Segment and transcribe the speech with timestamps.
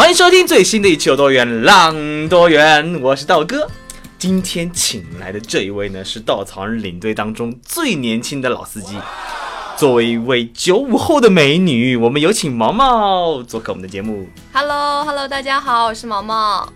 [0.00, 3.70] 欢迎收听最新的一期《有多远浪多远》，我是道哥。
[4.18, 8.96] 今天请来的这一位呢，是稻草人领队当中最年轻的老司机。
[9.76, 14.26] 作为一位九五后的美女，我们有请毛毛做客我们的节目。
[14.54, 16.72] Hello，Hello，大家好，我是毛毛。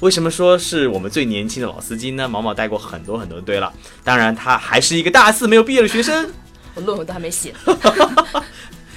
[0.00, 2.28] 为什么说是我们最年轻的老司机呢？
[2.28, 3.72] 毛毛带过很多很多队了，
[4.04, 6.30] 当然他还是一个大四没有毕业的学生。
[6.76, 7.54] 我论文都还没写。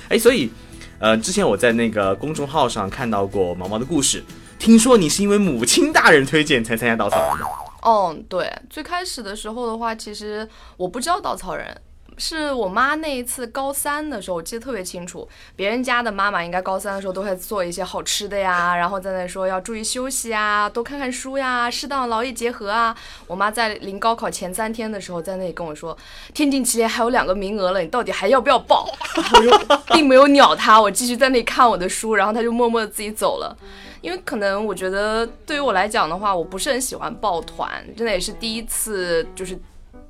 [0.09, 0.51] 哎，所以，
[1.01, 4.23] 呃，之前我在那个公众号上看到过毛毛的故事，
[4.59, 7.45] 听说你是因为母亲大人推荐才参加稻草人的。
[7.83, 11.75] 嗯，对，最开始的时候的话，其实我不知道稻草人。
[12.17, 15.27] 是我妈那一次高三的时候，我记得特别清楚。
[15.55, 22.95] 别人家的妈妈应该高三的时候都会做一些好吃的呀，然后在那说要注意休息啊，多看看书呀，适当劳逸结合啊。
[23.25, 25.97] 我妈在临高考前三天的时候，在那里跟我说，
[26.33, 28.87] 天津奇联还有两个名额了，你到底还要不要报？
[29.33, 33.55] 我 就并没有鸟她，我继续在那里看我的书，然后她就默默的自己走了。
[34.01, 39.55] 因为可能我觉得对于我来讲的话，我不是很喜欢抱团，真的也是第一次，就是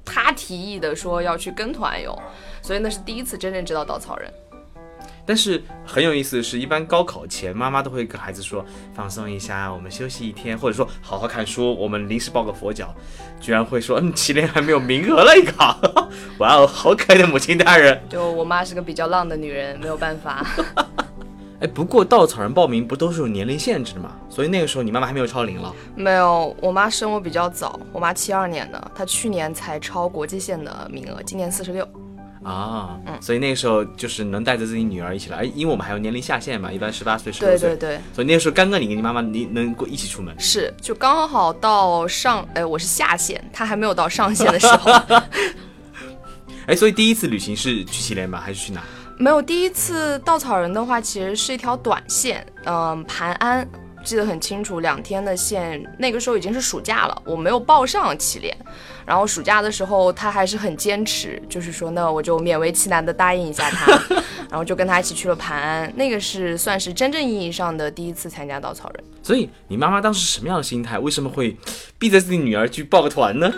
[0.05, 2.17] 他提议的说要去跟团游，
[2.61, 4.31] 所以那是第一次真正知道稻草人。
[5.23, 12.93] 但是很有意思的是，一般高考前，妈妈都会跟孩子说放松一下，我们休息一天，或者说好好看书，我们临时抱个佛脚，
[13.39, 15.79] 居然会说嗯，祁连还没有名额了一考，
[16.39, 18.01] 哇哦，好可爱的母亲大人。
[18.09, 20.45] 就我妈是个比较浪的女人，没有办法。
[21.61, 24.15] 哎，不过稻草人报名不都是有年龄限制的嘛？
[24.29, 25.71] 所以那个时候你妈妈还没有超龄了。
[25.95, 31.87] 没有，我妈生我比较早，我妈七二年的，她去年才超国际线的名额，今年四十六。
[32.43, 44.91] 啊，嗯所以那个时候就是能带着自己女儿一起来，哎，因为我们还有年龄下限嘛，一般十八岁、十六岁，对对对，所以那个时候刚刚你跟你妈妈你能够一起出门，是就刚好到上，哎，我是下线，她还没有到上线的时候。
[46.65, 48.41] 哎，所以第一次旅行是去祁连吗？
[48.43, 48.81] 还是去哪？
[49.21, 53.67] 没有，第一次稻草人的话，其实是一条短线，嗯，盘安，
[54.03, 58.57] 记得很清楚，两天的线，那个时候已经是暑假了，我没有报上祁连，
[59.05, 63.91] 然后暑假的时候他还是很坚持，就是说那我就勉为其难的答应一下他，
[64.49, 69.03] 然后就跟他一起去了盘安，那个是算是真正意义上的第一次参加稻草人。
[69.21, 70.97] 所以你妈妈当时什么样的心态？
[70.97, 71.55] 为什么会
[71.99, 73.53] 逼着自己女儿去报个团呢？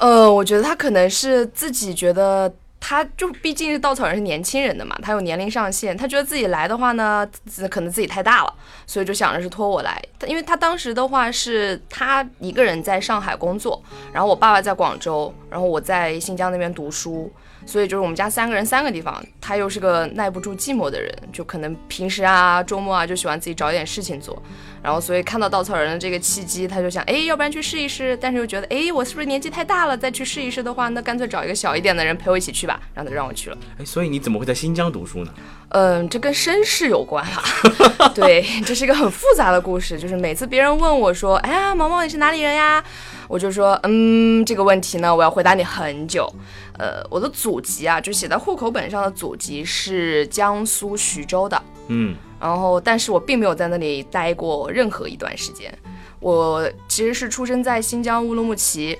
[0.00, 2.52] 呃，我觉得她可能是自己觉得。
[2.84, 7.24] 他就毕竟是稻草人，是年轻人的嘛，他有年龄上限，他觉得自己来的话呢，
[7.70, 8.52] 可能自己太大了，
[8.88, 10.02] 所以就想着是托我来。
[10.26, 13.80] 因为他当时的话是他一个人在上海工作，
[14.12, 17.32] 然后我爸爸在广州，然后我在新疆那边读书，
[17.66, 19.22] 所以就是我们家三个人三个地方。
[19.40, 24.40] 他又是个耐不住寂寞的人，就可能平时啊、周末啊就喜欢自己找点事情做。
[24.82, 28.16] 然后所以看到稻草人的这个契机，他就想，哎，要不然去试一试。
[28.20, 29.96] 但是又觉得，哎，我是不是年纪太大了？
[29.96, 32.80] 再去试一试的话，那干脆找一个小一点的人陪我一起去吧。
[32.94, 33.58] 然后他让我去了。
[33.78, 35.34] 哎，所以你怎么会在新疆读书呢？
[35.70, 37.42] 嗯，这跟身世有关啦。
[38.14, 39.98] 对， 这是一个很复杂的故事。
[39.98, 42.82] 就是每次别人问我说，哎呀，毛毛你是哪里人呀？
[43.28, 46.30] 我就说，嗯，这个问题呢，我要回答你很久。
[46.78, 51.62] 呃，我的祖籍啊，就写在户口本上的祖籍是江苏徐州的。
[51.88, 52.16] 嗯。
[52.40, 55.72] 然后，但是我并没有在那里待过任何一段时间。
[56.18, 58.98] 我其实是出生在新疆乌鲁木齐，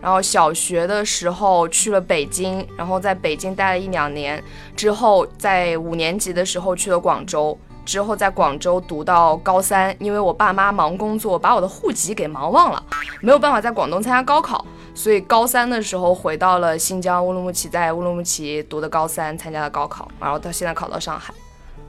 [0.00, 4.40] 然后小学的时候去了北京，然后在北京待了一两年，
[4.76, 12.80] 之后在五年级的时候去了广州，之后在广州读到高三，因为我爸妈忙工作，把我的户籍给忙忘了，
[13.20, 14.64] 没有办法在广东参加高考，
[14.96, 21.32] 所以高三的时候回到了新疆乌鲁木齐，在乌鲁木齐读的高三，参加了高考，然后到现在考到上海。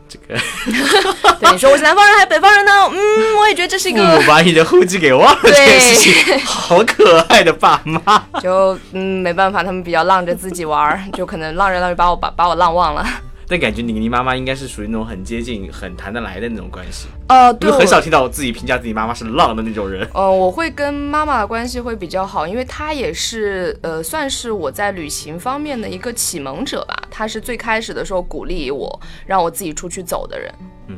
[0.09, 0.39] 这个，
[1.39, 2.71] 对你说我是南方人还是北方人呢？
[2.91, 7.99] 嗯，我也觉得这是一个父 母把你的户籍给忘了这件事情，好可爱的爸妈。
[8.41, 13.05] 就嗯，没办法，他们比较浪着自己玩儿，就可能浪着浪着把我把把我浪忘了。
[13.49, 17.07] 但感觉你跟你妈妈应该是属于那种很接近、很谈得来的那种关系。
[17.29, 20.05] 呃，对，很少听到我自己评价自己妈妈是浪的那种人。
[20.13, 27.01] 呃，我会跟妈妈的关系会比较好，因为她也是呃，算是我在旅行方面的一个启蒙者吧。
[27.09, 30.53] 她是最开始的时候鼓励我，让我自己出去走的人。
[30.87, 30.97] 嗯，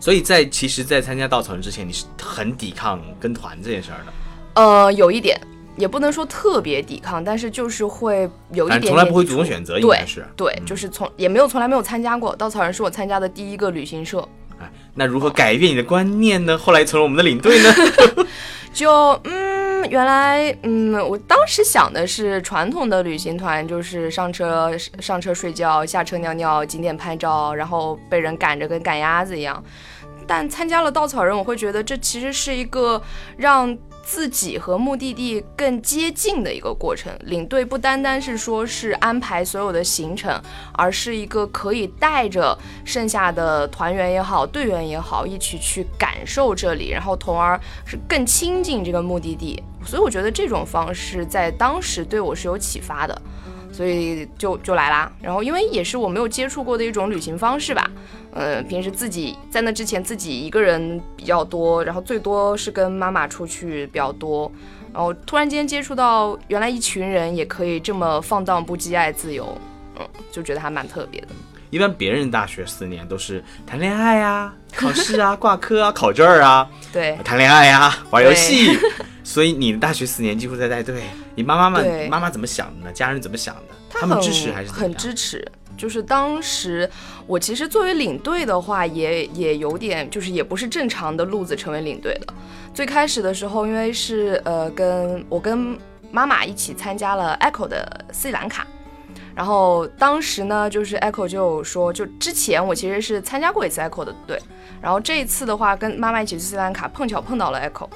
[0.00, 4.12] 所以在其实，在参加稻草人之前，你是很抵抗跟团这件事儿的。
[4.60, 5.40] 呃，有一点。
[5.76, 8.90] 也不能说特别抵抗，但是就是会有一点点。
[8.90, 14.26] 从来不会主动选择，应该是对，就是从也没有从来没有参加过稻草人，是我参加的第一个旅行社。
[14.58, 16.56] 哎，那如何改变你的观念呢？
[16.56, 17.70] 后来成了我们的领队呢？
[18.72, 24.70] 就嗯，原来嗯，我当时想的是传统的旅行团，就是上车
[25.00, 29.62] 上车睡觉，下车尿尿，景点拍照，然后被人赶着跟赶鸭子一样。
[30.26, 33.02] 但参加了稻草人，我会觉得这其实是一个
[33.36, 33.76] 让。
[34.06, 40.40] 自己和目的地更接近的一个过程，领队不单单是说是安排所有的行程，
[40.74, 49.60] 而是一个可以带着剩下的团员也好、队员也好，一起去感受这里，然后从而是更亲近这个目的地。
[49.84, 53.22] 所以我觉得这种方式在当时对我是有启发的。
[53.76, 57.90] 所以就就来啦，然后因为也是我没有接触过的一种旅行方式吧，
[58.32, 64.50] 呃，平时自己在那之前自己一个人比较多，然后最多是跟妈妈出去比较多，
[64.94, 69.46] 然后突然间接触到原来一群人也可以这么放荡不羁、爱自由，
[69.98, 71.28] 嗯，就觉得还蛮特别的。
[71.76, 78.78] 一般别人大学四年都是谈恋爱呀、 考试啊、挂科啊、考证啊，对，谈恋爱呀、玩游戏。
[79.22, 81.02] 所以你的大学四年几乎在带队，
[81.34, 82.92] 你妈妈们妈妈怎么想的呢？
[82.94, 83.74] 家人怎么想的？
[83.90, 85.46] 他们支持还是很支持？
[85.76, 86.88] 就是当时
[87.26, 92.32] 我其实作为领队的话，也也有点就是也不是正常的路子成为领队的。
[92.72, 95.78] 最开始的时候，因为是呃跟我跟
[96.10, 98.66] 妈妈一起参加了 Echo 的斯里兰卡。
[99.36, 104.40] 然后当时呢，就是 Echo 就说，就之前我其实是参加过一次 Echo 的队，
[104.80, 107.86] 然后这一次的话，跟妈妈一起去斯里兰卡，碰巧碰到了 Echo，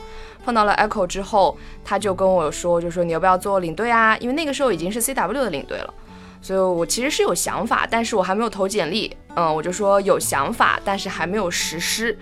[0.44, 4.14] 碰到了 Echo 之后，他就跟我说，就说你要不要做领队啊？
[4.18, 5.94] 因为那个时候已经是 CW 的领队了，
[6.42, 12.18] 所以我其实是有想法，但是我还没有投简历，嗯，我就说有想法，但是还没有实施。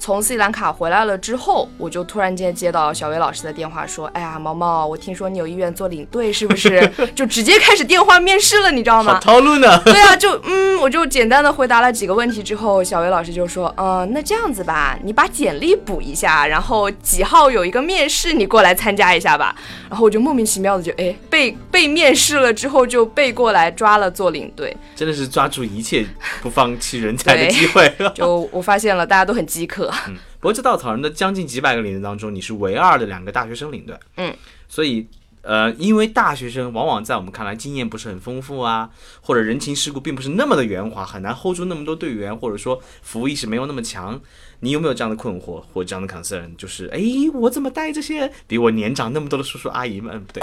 [0.00, 9.18] 从斯里兰卡回来了之后，我就突然间接到小薇老师的电话，说：“哎呀，毛毛，我听说你有意愿做领队，是不是？” 就直接开始电话面试了，你知道吗？
[9.20, 9.78] 套路呢？
[9.84, 19.54] 对啊，就嗯，我就简单的回答了几个问题之后，小薇老师就说：“嗯，那这样子吧，你把简历补一下，然后几号有一个面试，你过来参加一下吧。”
[19.90, 26.06] 然后我就莫名其妙的就哎被被面试了之后就被过来抓了做领队，真的是抓住一切
[26.40, 27.92] 不放弃人才的机会。
[28.14, 29.89] 就我发现了，大家都很饥渴。
[30.08, 33.96] 嗯，不过这稻草人的将近几百个领队当中，你是唯二的两个大学生领队。
[34.16, 34.34] 嗯，
[34.68, 35.06] 所以
[35.42, 38.90] 呃，因为大学生往往在我们看来经验不是很丰富啊，
[39.22, 44.20] 或者人情世故并不是那么的圆滑，很难 hold 住那么多队员，或者说服务意识没有那么强。
[44.62, 46.54] 你有没有这样的困惑或这样的 concern？
[46.56, 47.00] 就是哎，
[47.32, 50.22] 我怎么带这些比我年长那么多的叔叔阿姨们？
[50.22, 50.42] 不对，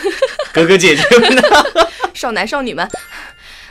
[0.54, 1.42] 哥哥姐姐们呢？
[2.14, 2.88] 少男少女们。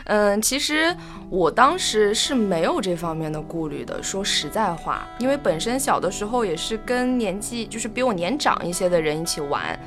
[0.09, 0.95] 嗯，其实
[1.29, 4.01] 我当时是没有这方面的顾虑的。
[4.01, 9.79] 说实在话，因为本身小的时候也是跟年纪就是比我年长一些的人一起玩。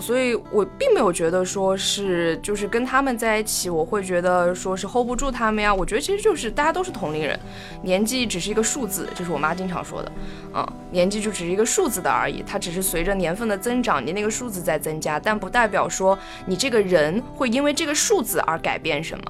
[0.00, 5.72] 所以，我并没有觉得说是就是跟他们在一起，我会觉得说是 hold 不住他们呀。
[5.72, 7.38] 我觉得其实就是大家都是同龄人，
[7.82, 10.12] 年纪只是一个数字，这是我妈经常说的。
[10.54, 19.24] 嗯，年纪就只是一个数字的而已，它只是随着年份的增长，你那个数字在增加，但不代表说你这个人会因为这个数字而改变什么。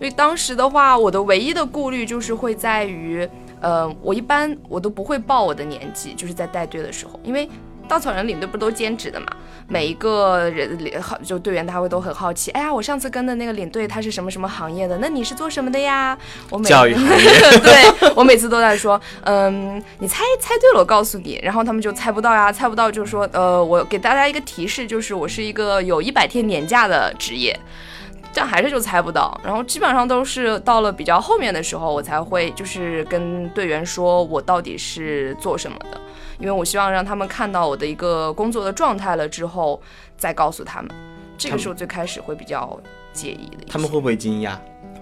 [0.00, 3.28] 所以当时的话，我的唯一的顾虑就是会在于，
[3.60, 7.48] 呃，我一般我都不会报我的年纪，就是在带队的时候，因为。
[7.88, 9.26] 稻草人领队不都兼职的嘛？
[9.66, 12.52] 每一个人好就队员他会都很好奇。
[12.52, 14.96] 哎呀，我上次跟的那个领队他是什么什么行业的？
[14.98, 16.16] 那你是做什么的呀？
[16.50, 17.24] 我每教育行业。
[17.58, 21.40] 对我每次都在说，嗯，你猜猜对了，我告诉你。
[21.42, 27.58] 然后他们就猜不到呀，猜不到就说，呃，我给大家一个提示，就是我是一个有一百天年假的职业，
[28.32, 29.38] 这样还是就猜不到。
[29.44, 36.00] 然后基本上都是到了比较后面的时候，我才会就是跟队员说我到底是做什么的。
[36.38, 39.80] 因为我希望让他们看到我的一个工作的状态了之后，
[40.16, 40.90] 再告诉他们，
[41.36, 42.80] 这个是我最开始会比较
[43.12, 43.66] 介意的。
[43.68, 44.56] 他们会不会惊讶？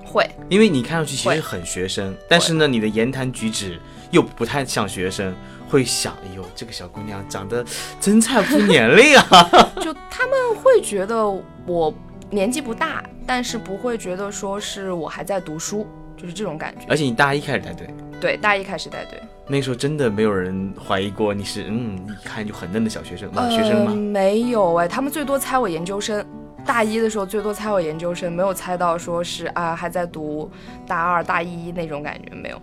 [0.05, 3.79] 会，因为你看上去其实很学生，但是呢，你的言谈举止
[4.11, 5.33] 又不太像学生，
[5.69, 7.65] 会想，哎呦，这个小姑娘长得
[8.01, 9.49] 真差不年龄啊！
[9.81, 11.25] 就他们会觉得
[11.67, 11.95] 我
[12.31, 16.85] 年纪不大，但是不会觉得说是我还在读书，就是这种感觉。
[16.89, 17.89] 而且你大一开始带队，
[18.21, 19.21] 对，大一开始带队。
[19.47, 23.49] 那时候真的没有人怀疑过你是嗯，一看就很嫩的小学生吗？
[23.49, 23.95] 学生吗？
[23.95, 26.25] 没有哎，他们最多猜我研究生。
[26.67, 30.51] 大一的时候最多猜我研究生，没有猜到说是啊还在读
[30.87, 32.61] 大二大一那种感觉没有。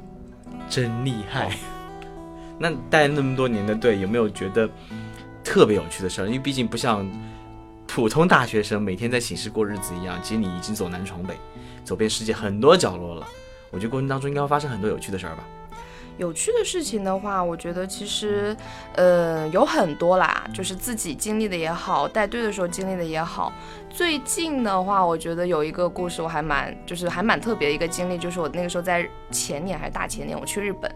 [0.69, 1.49] 真厉害！
[2.59, 4.69] 那带那么多年的队，有没有觉得
[5.43, 6.25] 特别有趣的事儿？
[6.27, 7.03] 因为毕竟不像
[7.87, 11.35] 普通大学生每天在寝室过日子一样，其实你已经走南闯北，
[11.83, 13.25] 走遍世界很多角落了。
[13.71, 15.43] 我觉得过程当中应该会发生很多有趣的事儿吧。
[16.17, 18.55] 有趣的事情的话，我觉得其实，
[18.95, 23.51] 呃，有很多啦，就是自己经历的也好，带队的时候经历的也好。
[23.89, 30.89] 最近的话，我觉得有一个故事我还蛮，就是还蛮特别的一个经历，就是我那个时候在前年还是大前年，我去日本。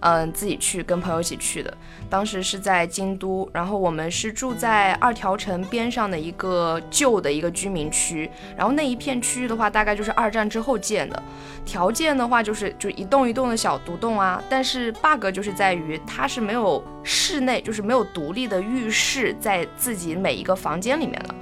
[0.00, 1.72] 嗯，自己去跟朋友一起去的，
[2.08, 11.22] 当时是在京都，然后我们是住在二条城边上的一个旧的一个居民区，然后那一片区域的话，大概就是二战之后建的，
[11.66, 21.34] 条件的话就是就一栋一栋的小独栋啊，但是 bug 就是在于它是没有室内，就是没有独立的浴室在自己每一个房间里面的，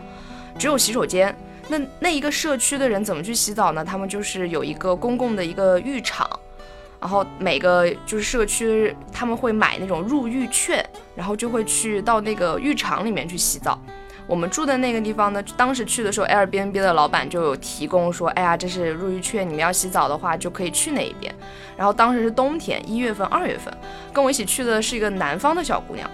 [0.59, 1.35] 只有洗手间。
[1.69, 3.85] 那那一个社区的人怎么去洗澡呢？
[3.85, 6.29] 他们就是有一个公共的一个浴场。
[7.00, 13.78] 然后每个就是社区，他们会买那种入浴券，然后就会去到那个浴场里面去洗澡。
[14.26, 21.35] 我们住的那个地方呢，当时去的时候，Airbnb 的老板就有提供说，哎呀，这是入浴券，你们要洗澡的话就可以去那一边。
[21.76, 23.73] 然后当时是冬天，一月份、二月份，
[24.12, 26.11] 跟我一起去的是一个南方的小姑娘，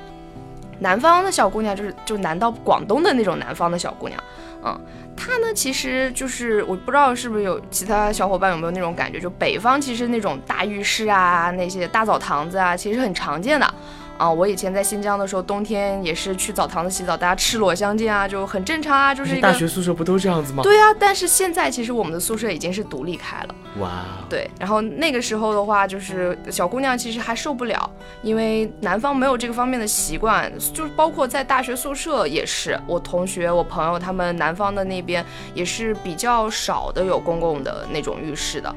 [0.79, 4.23] 南方的小姑娘就是就南到广东的那种南方的小姑娘，
[4.63, 4.81] 嗯。
[5.17, 13.75] 它呢，其实就是我不知道是不是有其他小伙伴有没有那种感觉，就北方其实那种大浴室啊，那些大澡堂子啊，其实很常见的。
[14.17, 20.63] 啊，我以前在新疆的时候，冬天也是去澡堂子洗澡，大家赤裸相见啊，就很正常啊，就是一个大学宿舍不都这样子吗？
[20.63, 23.55] 对啊，但是现在其实我们的宿舍已经是独立开了。
[23.81, 27.91] 哇，对，然后那个时候的话，就是小姑娘其实还受不了，
[28.23, 38.75] 因为南方没有这个方面的习惯，就是包括在大学宿舍也是，我同学、我朋友他们南方的那边也是比较少的有公共的那种浴室的。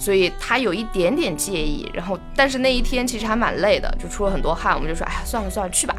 [0.00, 5.94] 所以他有一点点介意，然后但是那一天其实还蛮累的，就出了很多汗，我们就说，哎呀，算了算了，去吧。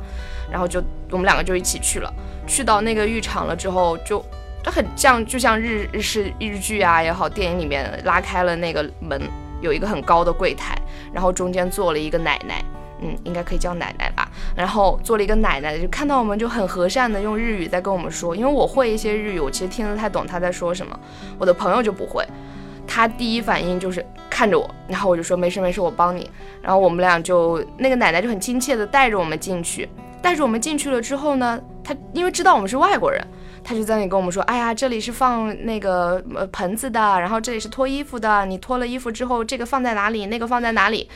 [0.52, 2.12] 然后就我们两个就一起去了，
[2.48, 4.20] 去到那个浴场了之后，就
[4.64, 9.22] 就很像就像日日式日剧啊也好，电影里面拉开了那个门，
[9.62, 10.76] 有一个很高的柜台，
[11.14, 12.66] 然后中间坐了一个奶奶，
[13.02, 14.28] 嗯，应该可以叫奶奶吧。
[14.56, 21.00] 然后坐了一个奶奶，就看到我们就很和善的用日语在跟我们说，因为我会一些日语，我其实听得太懂他在说什么，
[21.38, 22.26] 我的朋友就不会。
[22.94, 26.30] 他第一反应就是看着我，然后我就说没事没事，我帮你。
[26.62, 29.88] 然后我们俩就那个奶奶就很亲切的带着我们进去，
[30.22, 33.26] 带着我们进去了之后呢，他因为知道我们是外国人，
[33.64, 41.10] 他就在那里跟我们说，哎呀，这里是放那个呃盆子的，然后这里是脱衣服的，你脱了衣服之后，这个放在哪里，那个放在哪里。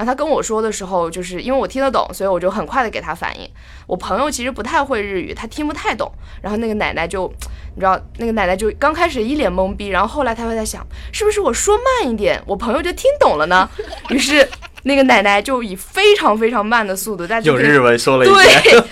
[0.00, 3.46] 然后他跟我说的时候，就是因为我听得懂，所以我就很快的给他反应。
[3.86, 6.10] 我朋友其实不太会日语，他听不太懂。
[6.40, 7.30] 然后那个奶奶就，
[7.74, 13.68] 你知道，那个奶奶就刚开始一脸懵逼，然后后来他会在想，是不是我说慢一点，我朋友就听懂了呢？
[14.08, 14.48] 于是
[14.84, 18.28] 那个奶奶就以非常非常慢的速度，大家用日文说了一
[18.62, 18.82] 遍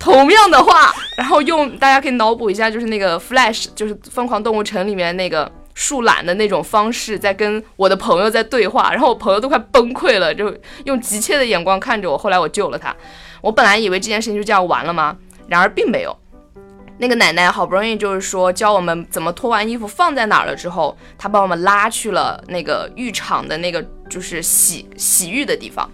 [0.00, 5.48] 同样的话，然后用大家可以脑补一下，就是那个 Flash，就是《疯狂动物城》里面那个。
[5.76, 10.52] 树懒的那种方式在跟我的朋友在对话，然后我朋友都快崩溃了，就
[10.86, 12.16] 用急切的眼光看着我。
[12.16, 12.96] 后来我救了他。
[13.42, 15.14] 我本来以为这件事情就这样完了吗？
[15.46, 16.16] 然而并没有。
[16.98, 25.88] 那个奶奶好不容易就是说教我们怎么脱完衣服放在哪儿了之后，她把我们拉去了那个浴场的那个就是洗洗浴的地方。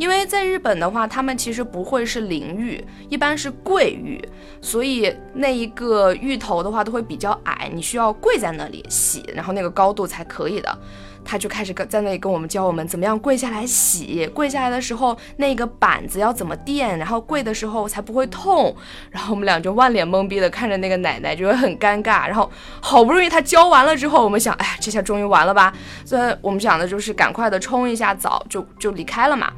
[0.00, 4.18] 因为在日本的话，他们其实不会是淋浴，一般是跪浴，
[4.62, 10.78] 所以那一个浴头的话都会比较矮，你需要跪在那里洗，然后那个高度才可以的。
[11.22, 18.74] 他就开始跟在那里跟我们教我们怎么样跪下来洗，跪下来的时候那个板子要怎么垫，然后跪的时候才不会痛。
[19.10, 22.26] 然后我们俩就万脸懵逼的看着那个奶奶，就会很尴尬。
[22.26, 25.70] 然后好不容易他教完了之后，我们想，哎呀，这下终于完了吧？
[26.06, 29.52] 所以我们想的就是赶快的冲一下澡，就就离开了嘛。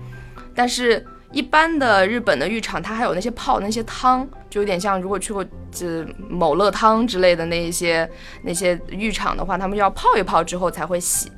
[0.55, 8.09] 但是，一般的日本的浴场，它还有那些泡那些汤，就有点像如果去过这某乐汤之类的那一些
[8.43, 11.31] 那些浴场的话，他们要泡一泡之后才会洗。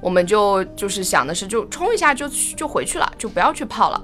[0.00, 4.02] 我们就就是想的是，就冲一下就就回去了，就不要去泡了。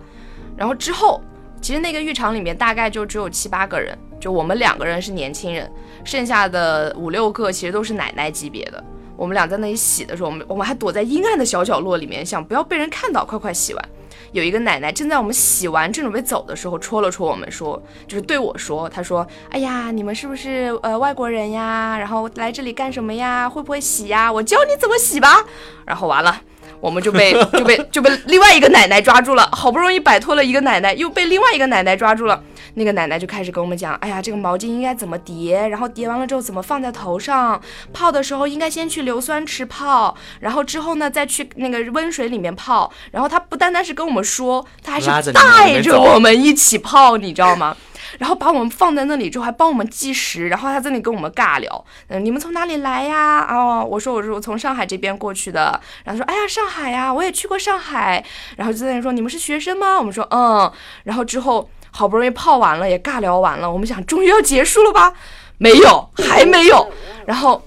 [0.57, 1.23] 然后之后，
[1.61, 5.71] 其实那个浴场里面大概就只有七八个人，就我们两个人是年轻人，
[6.05, 8.83] 剩下的五六个其实都是奶奶级别的。
[9.17, 13.89] 我们俩在那里洗的时候，我们我们还躲在阴暗的小角落里面，想不要被人看到，快快洗完。
[14.33, 21.97] 有一个奶奶正在我们洗完正准备走的时候，戳了戳我们，说就是对我说，她说：“哎呀，你们是不是呃外国人呀？
[21.99, 23.49] 然后来这里干什么呀？
[23.49, 24.33] 会不会洗呀？
[24.33, 25.45] 我教你怎么洗吧。”
[25.87, 26.41] 然后完了。
[26.81, 32.43] 我们就被就被 就被另外一个奶奶抓住了，好不容易摆脱了一个奶奶，又被另外一个奶奶抓住了。
[32.75, 37.61] 那个奶奶就开始跟我们讲，哎呀，这个毛巾应该怎么叠，然后叠完了之后怎么放在头上，
[37.93, 42.93] 泡的时候应该先去硫酸池泡，然后之后呢再去那个温水里面泡。
[43.11, 47.77] 然后她不单单是跟我们说，她还是带着我们一起泡，你知道吗？
[48.19, 53.47] 然后把我们放在那里之后还帮我们计时，然后他在那里跟我们尬聊，嗯，你们从哪里来呀？
[53.49, 58.23] 哦，我说我说我从上海这边过去的，然后说哎呀上海呀，我也去过上海，
[58.57, 59.97] 然后就在那里说你们是学生吗？
[59.99, 60.71] 我们说嗯，
[61.05, 65.13] 然后之后好不容易泡完了，也尬聊完了，我们想终于要结束了吧？
[65.59, 66.91] 没有，还没有，
[67.25, 67.63] 然后。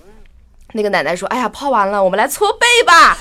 [0.74, 3.18] 那个奶奶说：“哎呀，泡完了，我们来搓背吧。”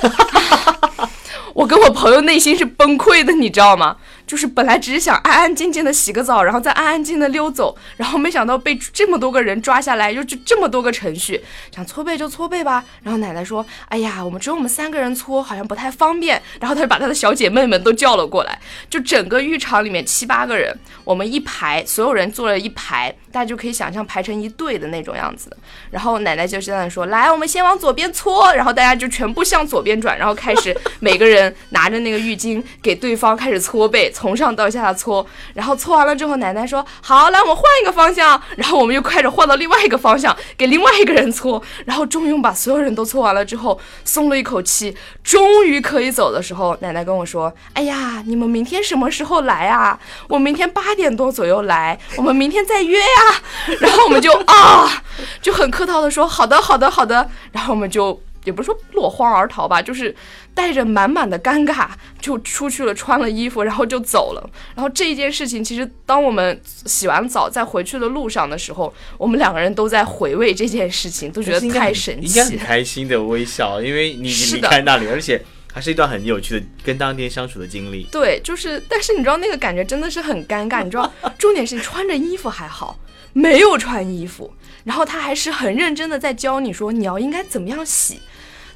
[1.55, 3.97] 我跟我朋友内心是崩溃的，你知道吗？
[4.27, 11.41] 就是本来只是想安安静静的洗个澡，然后再安安静静的溜走，然后没想到被这么多个人抓下来，又就这么多个程序，
[11.73, 12.85] 想搓背就搓背吧。
[13.03, 25.55] 然后奶奶说：“哎呀，我们只有我们三个人搓，好像不太方便。”然后她就把她的小姐妹们都叫了过来，就整个浴场里面七八个人，我们一排，所有人坐了一排，大家就可以想象排成一队的那种样子。
[25.91, 34.11] 然后奶奶就这样说：“来，我们先往左边搓。”然后大家就全部向左边转，然后开始每个人拿着那个浴巾给对方开始搓背。
[34.15, 41.61] 从上到下的搓，然后搓完了之后，奶奶说：“好，来，我们换一个方向。”然后我们又开始换到另外一个方向，给另外一个人搓。
[41.85, 49.99] 然后终于把所有人都搓完了之后，松了一口气，终于可以走的时候，奶奶跟我说：“哎呀，你们明天什么时候来啊？
[50.29, 53.43] 我明天八点多左右来，我们明天再约呀。
[53.81, 55.03] ”然后我们就啊，
[55.43, 58.23] 就很客套的说：“好的，好的，好的。”然后我们就。
[58.45, 60.15] 也不是说落荒而逃吧，就是
[60.55, 61.89] 带着满满的尴尬
[62.21, 64.51] 就出去了，穿了衣服，然后就走了。
[64.75, 75.43] 然后这一件事情，其实当我们洗完澡在回去的路上的时候，我们两个人都在回味这件事情，都觉得太神奇，应该很开心的微笑，因为你离开那里，而且
[75.75, 78.05] 还是一段很有趣的跟当天相处的经历。
[78.13, 82.97] 对，就是，但是你知道那个感觉真的是很尴尬，你知道， 重点是你穿着衣服还好，
[83.33, 84.55] 没有穿衣服，
[84.85, 88.21] 然后他还是很认真的在教你说你要应该怎么样洗。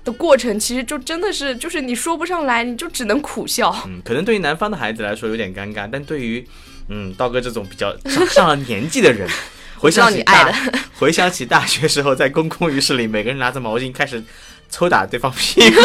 [0.04, 3.74] 的过程其实就真的是，就是你说不上来，你就只能苦笑。
[3.86, 6.44] 嗯，可能对于南方的孩子来说有点尴尬，但对于
[6.88, 7.94] 嗯道哥这种比较
[8.30, 9.28] 上了年纪的人，
[9.76, 10.50] 回想起大
[10.98, 14.22] 回想起大学时候在公共浴室里，每个人拿着毛巾开始
[14.70, 15.80] 抽打对方屁股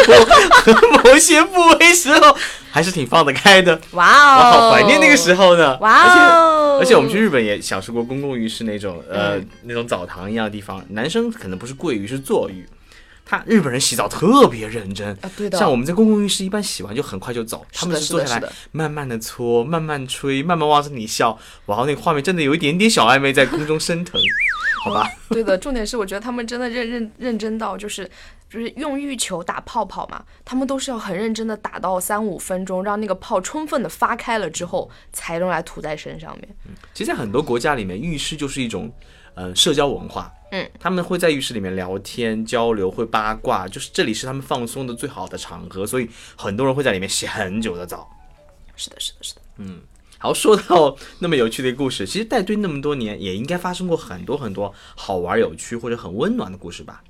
[0.50, 0.72] 和
[1.04, 2.36] 某些部位时候，
[2.70, 3.80] 还是挺放得开的。
[3.92, 5.78] 哇哦，我好怀念那个时候呢。
[5.80, 12.66] 哇哦，而且我们去日本也享受过公共浴室那种呃那种澡堂一样的地方，男生可能不是跪浴，是坐浴。
[13.26, 15.58] 他日本人洗澡特别认真啊，对的。
[15.58, 24.20] 像我们在公共浴室一般洗完就很快就走，他们是坐下来慢慢的搓，慢慢吹，慢慢望着你笑，哇，那个画面真的有一点点小暧昧在空中升腾，
[24.84, 25.08] 好吧？
[25.30, 28.08] 对的，重点是我觉得他们真的认认认真到就是
[28.54, 36.56] 就是用浴球打泡泡嘛，他们都是要很认真的打到三五分钟，让那个泡充分的发开了之后才用来涂在身上面。
[36.64, 38.88] 嗯，其实，在很多国家里面，浴室就是一种
[39.34, 40.32] 呃社交文化。
[40.52, 48.08] 嗯，他们会在浴室里面聊天交流，会八卦，就是这里是他们放松的最好的场合，所以很多人会在里面洗很久的澡。
[48.76, 49.40] 是的，是的，是的。
[49.56, 49.80] 嗯，
[50.18, 57.02] 好，说到 那么有趣的故事，其实带队那么多年，也应该发生过很多很多好玩、有趣或者很温暖的故事吧？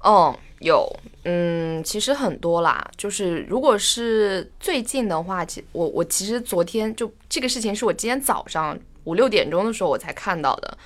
[0.00, 0.90] 哦，有，
[1.24, 2.90] 嗯，其实很多啦。
[2.96, 10.78] 就是如果是最近的话，其我我其实昨天就这个事情是我今天早上五六点钟的时候我才看到的，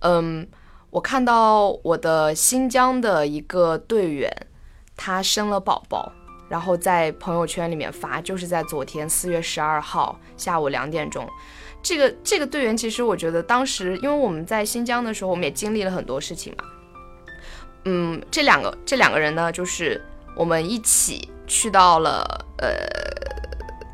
[0.00, 0.48] 嗯。
[0.92, 4.30] 我看到我的新疆的一个队员，
[4.94, 6.12] 他生了宝宝，
[6.50, 11.26] 然后在朋友圈里面发，就是在昨天四月十二号下午两点钟。
[11.82, 16.64] 这个这个队员其实我觉得当时，因为我们在新疆的时候，我们也经历了很多事情嘛。
[17.84, 20.00] 嗯，这两个这两个人呢，就是
[20.36, 22.68] 我们一起去到了呃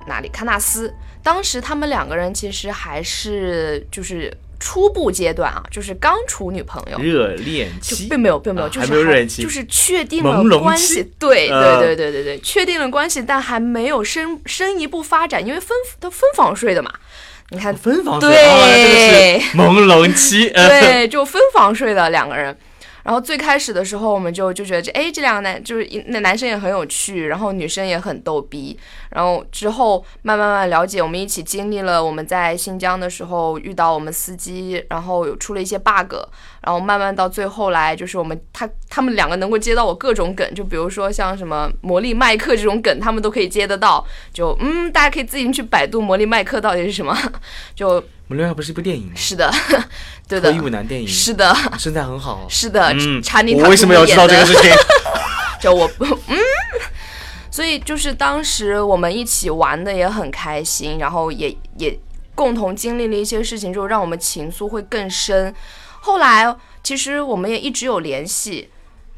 [0.07, 0.29] 哪里？
[0.31, 0.93] 喀纳斯。
[1.23, 4.33] 当时他们两个人其实还是就是。
[4.61, 15.71] 初步阶段啊，就是刚处女朋友，热恋期并没有，并没有，就是还没有热恋期，就是确定了关系，对对对对对对，确定了关系，但还没有深深一步发展，因为分
[16.01, 16.93] 都分房睡的嘛，
[17.51, 22.59] 你看分房睡，对，朦胧期，对，就分房睡的两个人。
[23.05, 28.79] 然后最开始的时候，我们就就觉得这哎，这两个男就是那男生也很有趣，然后女生也很逗逼。
[29.11, 36.15] 然后之后慢慢慢了解，我们一起经历了我们在新疆的时候遇到我们司机，然后有出了一些 bug。
[36.61, 44.05] 然后慢慢到最后来，就是我们他他们两个能够接到我各种梗，就比如说像什么魔力麦克这种梗，他们都可以接得到。
[44.35, 47.17] 就嗯，大家可以自行去百度魔力麦克到底是什么。
[47.75, 49.13] 就魔力麦克不是一部电影吗？
[49.17, 49.51] 是的，
[50.29, 51.09] 对的，脱衣舞男电影。
[51.09, 52.47] 是的，身材很好。
[52.49, 54.71] 是的，嗯，查理我为什么要知道这个事情？
[55.61, 56.37] 就 我不 嗯，
[57.51, 61.99] 所以就是当时我们一起玩的也很开心，然后也也
[62.35, 65.55] 共同经历了一些事情，就让我们情愫会更深。
[66.01, 68.69] 后来其实我们也一直有联系，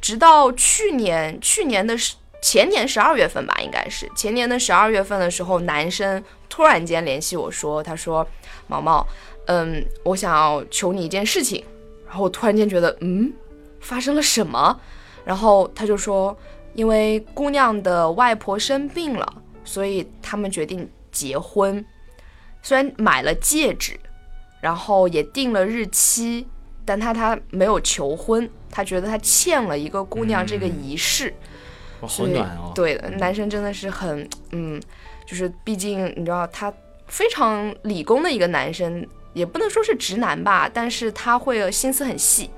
[0.01, 8.27] 直到去年去年的十前年十二月份吧，应该是前年的十二月份的时候，男生突然间联系我说，他说
[8.71, 9.05] 毛毛，
[9.47, 11.65] 嗯，我想要求你一件事情。
[12.07, 13.33] 然后我突然间觉得，嗯，
[13.81, 14.81] 发生了什么？
[15.25, 16.37] 然后他就说，
[16.75, 21.85] 因为姑娘的外婆生病了，所以他们决定结婚。
[22.63, 23.99] 虽然买了戒指，
[24.61, 26.47] 然后也定了日期，
[26.85, 31.33] 但他他没有求婚，他觉得他欠了一个姑娘这个仪式。
[32.01, 32.73] 哇，好暖哦！
[32.75, 34.81] 对，男生真的是很，嗯，
[35.27, 36.73] 就是毕竟你知道他
[37.11, 42.49] 非常理工的一个男生，也不能说是直男吧，但是他会心思很细。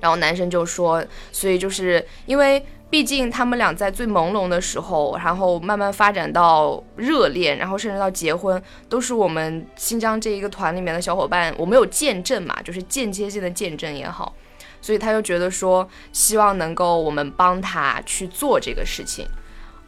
[0.00, 2.64] 然后男生就说，所以就是因为。
[2.90, 14.32] 毕竟他们俩在最朦胧的时候，然后慢慢发展到热恋，然后甚至到结婚，都是我们新疆这一个团里面的小伙伴，我们有见证嘛，就是间接性的见证也好，
[14.80, 19.26] 所以他就觉得说，希望能够我们帮他去做这个事情，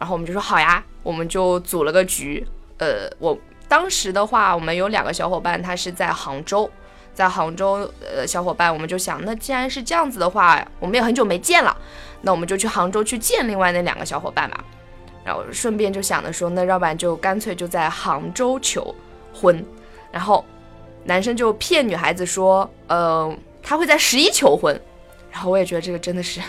[0.01, 2.45] 然后我们就说好呀，我们就组了个局，
[2.79, 6.71] 呃，我当时的话，我们有两个小伙伴，他是在杭州，
[7.15, 11.77] 在杭州，呃，小伙伴，我们就想，那既然是这样子的话，我们也很久没见了。
[12.23, 14.65] 那我们就去杭州去见另外那两个小伙伴吧，
[15.25, 18.93] 然后顺便就想着说，那要不然就干脆就在杭州求
[19.33, 19.65] 婚，
[20.11, 20.45] 然后
[21.05, 24.81] 男生就骗女孩子说，呃，他会在十一求婚，
[25.31, 26.41] 然后我也觉得这个真的是，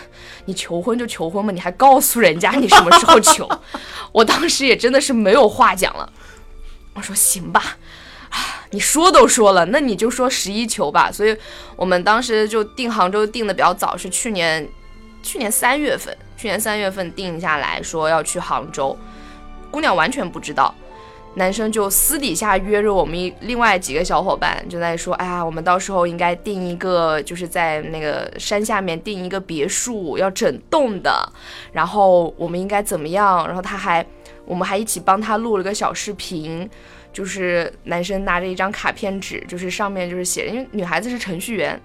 [0.46, 3.48] 你求婚就求婚嘛，你还告诉人家你什么时候求，
[4.10, 6.12] 我当时也真的是没有话讲了，
[6.98, 7.62] 我说行吧，
[8.30, 11.36] 啊，你说都说了，那你就说十一球吧，所以
[11.76, 14.68] 我们当时就定杭州定的比较早，是去年。
[15.20, 18.96] 去年三月份，去年三月份定下来说要去杭州，
[19.68, 20.72] 姑娘完全不知道，
[21.34, 31.30] 男生就私底下约着我们一另外几个小伙伴，就在说，哎呀，我们到时候应该订一个，就是在那个山下面订一个别墅，要整栋的，
[31.72, 33.44] 然后我们应该怎么样？
[33.46, 34.06] 然后他还，
[34.48, 36.68] 我们还一起帮他录了个小视频，
[37.12, 41.80] 就是男生拿着一张卡片纸，就是上面就是写，因为女孩子是程序员。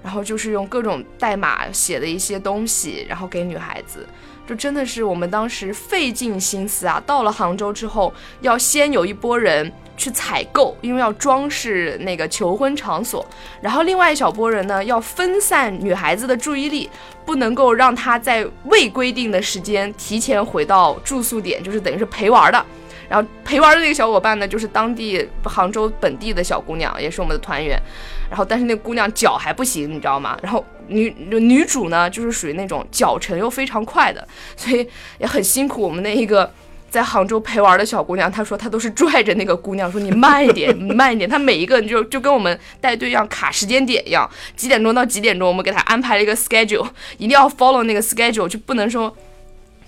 [0.00, 4.06] 然后就是用各种代码写的一些东西，然后给女孩子，
[4.46, 7.02] 就真的是我们当时费尽心思啊。
[7.04, 13.26] 到了杭州之后，要先有一波人去采购，因为要装饰那个求婚场所，
[13.60, 16.88] 然后另外一小波人呢要分散女孩子的注意力，
[17.26, 22.64] 不能够让她在未规定的时间提前回到住宿点，就是等于是陪玩的。
[23.08, 27.80] 然后陪玩的那个小伙伴呢，就是当地杭州本地的小姑娘，也是我们的团员。
[28.28, 30.38] 然后，但是那姑娘脚还不行，你知道吗？
[30.42, 34.86] 然后女女主呢，就是属于那种脚程又非常快的，所以
[35.18, 35.80] 也很辛苦。
[35.80, 36.52] 我们那一个
[36.90, 49.14] 在杭州陪玩的小姑娘，她说她都是拽着那个姑娘说：“你慢一点， 慢一点。”她每一个就就跟我们带队一样，卡时间点一样，几点钟到几点钟，我们给她安排了一个 schedule，一定要 follow 那个 schedule，就不能说。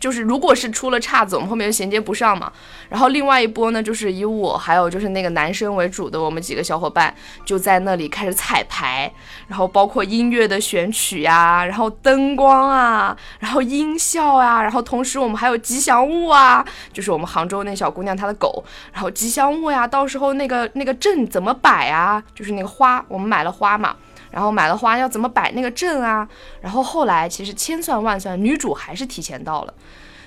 [0.00, 2.50] 就是如果是出了岔子，我们后面就衔接不上嘛。
[2.88, 9.12] 然后另外一波呢，就是以我还有就是那个男生为主的，我们几个小伙伴就在那里开始彩排，
[9.46, 23.94] 然后包括音乐的选曲呀，然后灯光啊，然后音效啊，然后同时我们还有吉祥物啊，就是我们杭州那小姑娘她的狗，然后吉祥物呀，到时候那个那个阵怎么摆啊，就是那个花，我们买了花嘛。
[24.30, 26.28] 然后买了花要怎么摆那个阵啊？
[26.60, 29.74] 然后后来其实千算万算，女主还是提前到了。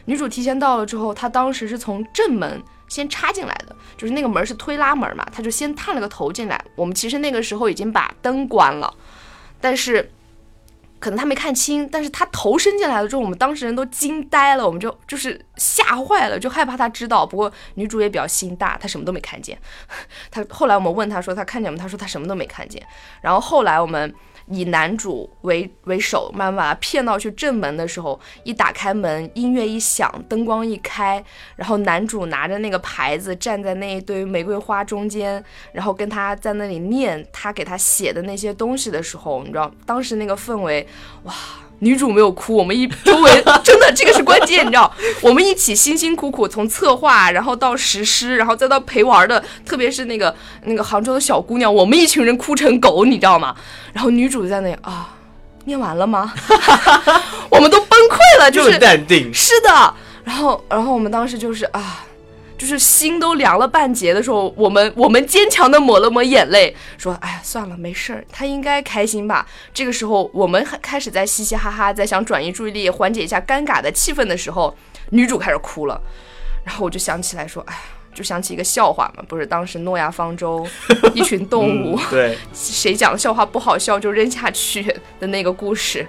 [0.05, 6.63] 女主提前到了之后，她当时是从正门先插进来的，就是那个门是推拉门嘛，她就先探了个头进来。
[6.75, 8.93] 我们其实那个时候已经把灯关了，
[9.59, 10.11] 但是。
[11.03, 17.25] 可能他没看清，但是他头伸进来了之后，我们当事人都惊呆了，我们就就是吓坏了，就害怕他知道。
[17.25, 19.57] 不过女主也比较心大，她什么都没看见。
[20.31, 21.77] 她后来我们问她说她看见吗？
[21.77, 22.81] 她说她什么都没看见。
[23.19, 24.15] 然后后来我们。
[24.47, 31.23] 以男主为为首，慢慢把他骗到去正门的时候，一打开门，音乐一响，灯光一开，
[31.55, 40.87] 然后男主拿着那个牌子站在那一堆玫瑰花中间，然后跟他在那里念他给他写的那些东西的时候，你知道当时那个氛围，
[41.23, 41.33] 哇！
[41.83, 44.91] 女主没有哭，我们一周围 真的这个是关键，你知道，
[45.21, 53.53] 我们一起辛辛苦苦从策划，然后到实施，然后再到陪玩的，特别是那个那个杭州的小姑娘，我们一群人哭成狗，你知道吗？
[53.91, 55.09] 然后女主在那啊，
[55.65, 56.33] 念完了吗？
[57.51, 59.93] 我们都崩溃了，就是淡定，是的。
[60.23, 62.05] 然后然后我们当时就是啊。
[62.63, 74.73] 就是心都凉了半截的时候，我们我们坚强的抹了抹眼泪，说：“哎呀，算了，没事儿，他应该开心吧。”这个时候，我们开始在嘻嘻哈哈，在想转移注意力，缓解一下尴尬的气氛的时候，
[75.09, 76.01] 女主开始哭了。
[76.63, 77.75] 然后我就想起来说：“哎，
[78.13, 80.65] 就想起一个笑话嘛，不是当时诺亚方舟
[81.13, 84.83] 一群动物，对，谁讲的笑话不好笑就扔下去
[85.19, 85.99] 的那个故事，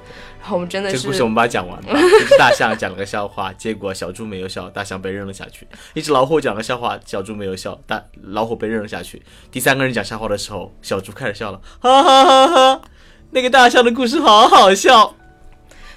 [0.40, 2.01] 然后我们真的是这个故事我们把它讲完了。
[2.01, 5.67] 一 只大象讲了个笑话，结果小猪没有笑，大象被扔了下去。
[5.95, 9.23] 一只老虎讲了笑话，小猪没有笑，大老虎被扔了下去。
[9.51, 12.83] 第三个人讲笑话的时候，小猪开始笑了，哈哈哈哈！
[13.31, 15.17] 那个大象的故事好好笑。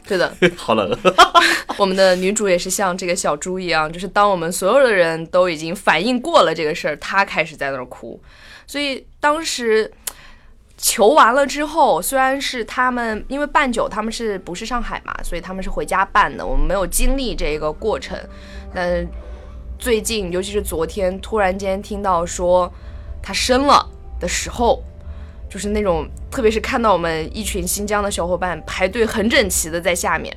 [0.07, 0.97] 对的， 好冷。
[1.77, 8.19] 我们的女主也是像这个小猪一样，就是当我们所有的人都已经反应过了这个事儿，她开始在那儿哭。
[8.65, 9.91] 所以当时
[10.77, 18.17] 求完了之后，虽然是他们因为办酒，他们是不是上海嘛，所以他们是回家办的，我们没有经历这个过程。
[18.73, 19.05] 但
[19.77, 22.71] 最近，尤其是昨天，突然间听到说
[23.21, 23.87] 她生了
[24.19, 24.81] 的时候。
[25.49, 30.35] 就是那种，特别是看到我们一群新疆的小伙伴排队很整齐的在下面，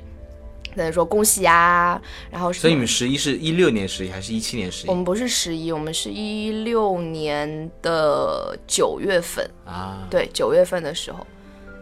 [0.77, 4.89] 在说恭喜呀，然后所以你们十一是一六年十一还是一七年十一？
[4.89, 11.27] 我们不是十一，我们是一六年的九月份啊，对，九月份的时候，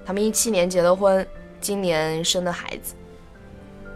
[0.07, 1.27] 他们一七年结的婚，
[1.61, 2.95] 今年生的孩子。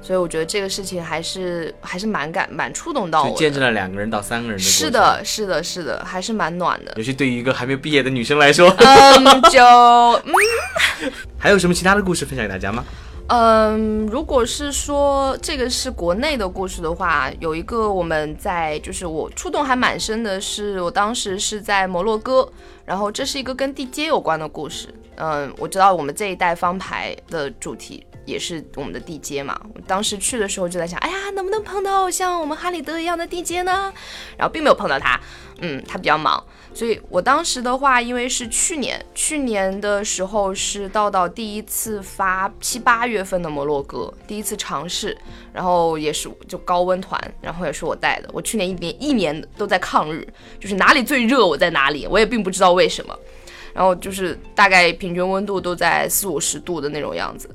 [0.03, 6.93] 所以我觉得这个事情还是还是蛮感蛮触动到我，见证了两个人到三个人的是的，是的，是的，还是蛮暖的。
[6.97, 10.35] 尤其对于一个还没有毕业的女生来说， 嗯，就嗯，
[11.39, 12.85] 还有什么其他的故事分享给大家吗？
[13.29, 22.47] 嗯，如果是说这个是国内的故事的话，有一个我们在就是我触动还蛮深的，是我当时是在摩洛哥，
[22.85, 24.93] 然后这是一个跟地接有关的故事。
[25.15, 28.05] 嗯，我知道我们这一代方牌的主题。
[28.25, 33.93] 也是我们的地接嘛，当时去的时候就在想，哎呀，能不能碰到像我们哈里德一样的地接呢？
[34.37, 35.21] 然后并没有碰到他，
[35.61, 45.17] 嗯，他比较忙，所以我当时的话，因为是去年，去年的时候是到到第一次发七八月份的摩洛哥，第一次尝试，
[45.53, 50.27] 然后也是就高温团，然后也是我带的，我去年一年一年都在抗日，
[50.61, 53.19] 就是哪里最热我在哪里，我也并不知道为什么，
[53.75, 57.49] 然后就是大概平均温度都在四五十度的那种样子。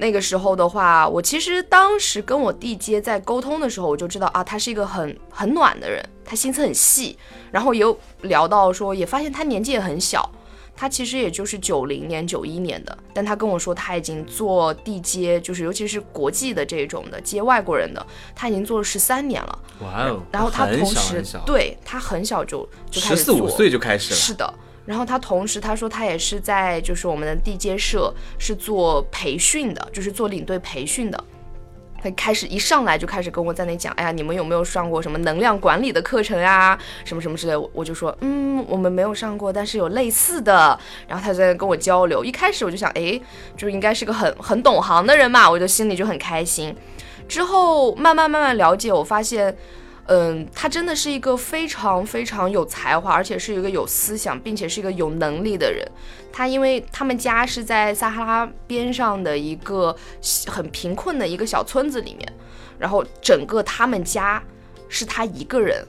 [0.00, 7.18] 那个时候的话，我其实当时跟我弟接在沟通的时候，我就知道啊，他是一个很很暖的人，他心思很细。
[7.50, 10.26] 然后也有聊到说，也发现他年纪也很小，
[10.74, 12.96] 他其实也就是九零年、九一年的。
[13.12, 19.58] 但他跟我说，他已经做地接，就是尤其是国际的这种的接外国人的，他已经做了十三年了。
[19.82, 20.22] 哇哦！
[20.32, 24.16] 然后他同时对他很小就就开始十四五岁就开始了。
[24.16, 24.54] 是的。
[24.90, 31.24] 然后他同时他说他也是在就是我们的地接社是做培训的，就是做领队培训的。
[32.02, 37.54] 他开始一上来就开始跟我在那讲，哎呀，你们有没有上过什么能量管理的课程啊，什么什么之类。
[37.72, 40.76] 我就说，嗯，我们没有上过，但是有类似的。
[41.06, 42.24] 然后他在跟我交流。
[42.24, 43.20] 一开始我就想，哎，
[43.56, 46.74] 就应该是个很很懂行的人嘛，我就心里就很开心。
[47.28, 49.56] 之后慢慢慢慢了解，我发现。
[50.06, 55.86] 嗯，他真的是一个非常非常有才华，而且是一个有思想，并且是一个有能力的人。
[56.32, 59.94] 他因为他们家是在撒哈拉边上的一个
[60.46, 62.32] 很贫困的一个小村子里面，
[62.78, 64.42] 然后整个他们家
[64.88, 65.86] 是他一个人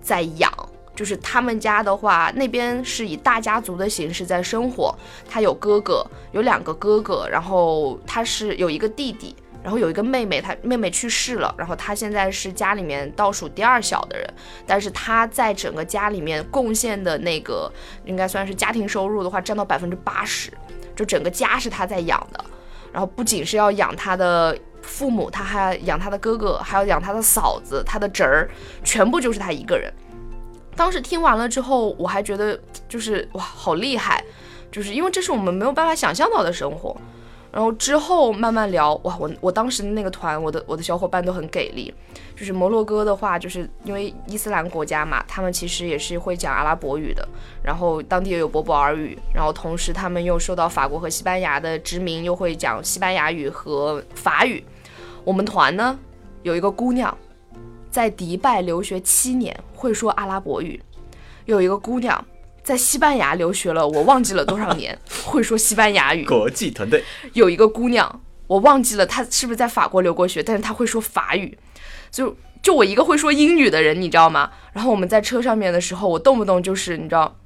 [0.00, 0.52] 在养，
[0.94, 4.94] 就是他们家的话，那边是以大家族的形式在生活。
[5.28, 9.34] 他有哥哥，有两个哥哥，然后他是有一个弟弟。
[9.64, 14.34] 然后有一个妹妹，她妹妹去世了，然后她现在是家里面倒数第二小的人，
[14.66, 17.72] 但是她在整个家里面贡献的那个
[18.04, 20.52] 应该算是家庭收入的话，占到百分之八十，
[20.94, 22.44] 就整个家是她在养的。
[22.92, 28.50] 然后不仅是要养她的父母，她还养她的哥哥，还要养她的嫂子、她的侄儿，
[28.84, 29.90] 全部就是她一个人。
[30.76, 34.22] 当时听完了之后，我还觉得就是哇，好厉害，
[34.70, 36.94] 就是因为这是我们没有办法想象到的生活。
[37.54, 41.94] 然后之后慢慢聊哇，我我当时的那个团，我的我的小伙伴都很给力。
[42.34, 47.24] 就是摩洛哥的话，就是因为伊斯兰国家嘛，他们其实也是会讲阿拉伯语的。
[47.62, 54.64] 然后当地也有柏柏尔语，然后同时他们又受到法国和西班牙的殖民，又会讲西班牙语和法语。
[55.22, 55.96] 我们团呢
[56.42, 57.16] 有一个姑娘，
[57.88, 60.80] 在迪拜留学七年，会说阿拉伯语；
[61.44, 62.26] 有一个姑娘。
[62.64, 66.24] 在西班牙留学了，我忘记了多少年， 会说西班牙语。
[66.24, 71.58] 国际团队有一个姑娘，我忘记了她是不是在法国留过学，但是她会说法语。
[72.10, 74.50] 就就我一个会说英语的人，你知道吗？
[74.72, 77.36] 然后我们在车上面的时候，我动不动就是你知道。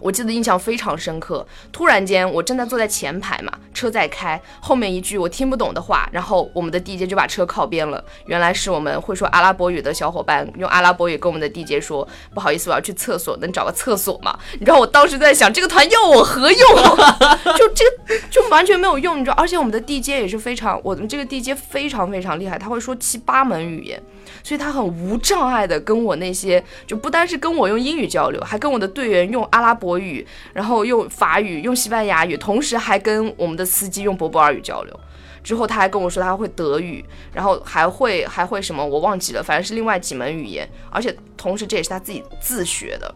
[0.00, 1.46] 我记得印象非常深刻。
[1.70, 8.02] 突然间，我正在坐在前排嘛，车在开，后面一句我听不懂的话，然后我们的地接就把车靠边了。
[8.26, 16.68] 原来是我们会说阿拉伯语的小伙伴用阿拉伯语跟我们的地接说：“不好意思，我要去厕所，能找个厕所吗？”你知道我当时在想，这个团要我何用？
[17.56, 19.34] 就这个就完全没有用，你知道？
[19.36, 24.02] 而且我们的地接也是非常，我们这个地接非常非常厉害，他会说七八门语言。
[24.42, 35.00] 所以他很无障碍的跟我那些就不单是跟我用英语交流，还跟我的队员用阿拉伯语，然后用法语、用西班牙语，同时还跟我们的司机用博博尔语交流。
[35.44, 43.12] 之后他还跟我说他会德语，然后还会还会什么我忘记了，反正是另外几门语言，而且同时这也是他自己自学的。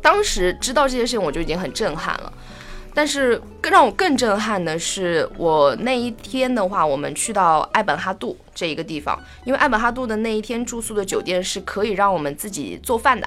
[0.00, 2.32] 当时知道这些事情我就已经很震撼了。
[2.94, 13.26] 但是更让我更震撼的是，我那一天的话，我们去到埃本哈杜这一个地方，因为埃本哈杜的那一天住宿的酒店是可以让我们自己做饭的。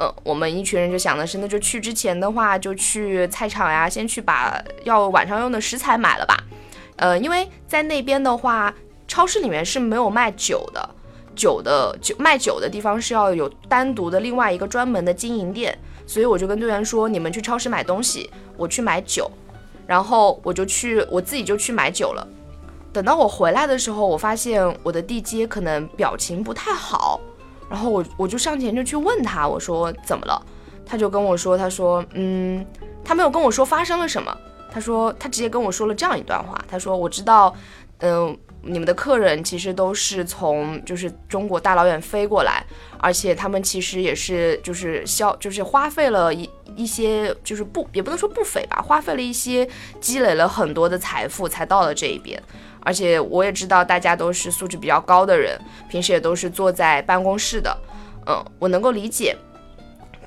[0.00, 6.36] 嗯，我们一群人就想的是，那就去之前的话，就去菜场呀，先去把要晚上用的食材买了吧。
[6.96, 8.74] 呃，因为在那边的话，
[9.06, 10.90] 超市里面是没有卖酒的，
[11.36, 15.78] 酒的酒卖酒的地方是要有单独的另外一个专门的经营店。
[16.08, 19.30] 所以我就跟队员说：“你们去超市买东西，我去买酒。”
[19.86, 22.26] 然后我就去，我自己就去买酒了。
[22.94, 27.20] 等到我回来的时候，我发现我的地接可能表情不太好。
[27.68, 30.42] 然后我我就上前就去问他，我说：“怎么了？”
[30.86, 32.64] 他就跟我说：“他说，嗯，
[33.04, 34.34] 他没有跟我说发生了什么。
[34.72, 36.58] 他说他直接跟我说了这样一段话。
[36.66, 37.54] 他说：我知道，
[37.98, 38.34] 嗯。”
[38.68, 42.64] 你们的客人其实都是从就是中国大老远飞过来，
[42.98, 49.68] 而且他们其实也是就是消就是花费了一一些就是不也不能说不菲吧，花费了一些
[50.00, 52.40] 积累了很多的财富才到了这一边。
[52.80, 57.76] 而且我也知道大家都是素质比较高的人，平时也都是坐在办公室的，
[58.26, 59.36] 嗯，我能够理解。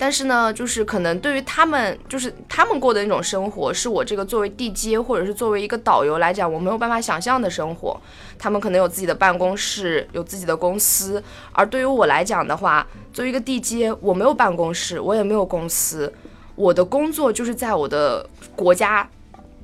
[0.02, 7.96] 但是呢，就是可能对于他们，就是他们过的那种生活，是我这个作为地接或者是作为一个导游来讲，我没有办法想象的生活。
[8.40, 12.84] 他们可能有自己的办公室，有自己的公司，而对于我来讲的话，
[13.14, 16.12] 作为一个地接，我没有办公室，我也没有公司，
[16.56, 19.08] 我的工作就是在我的国家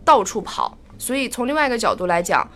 [0.05, 0.77] 到处跑。
[0.99, 2.47] 所以从另外一个角度来讲，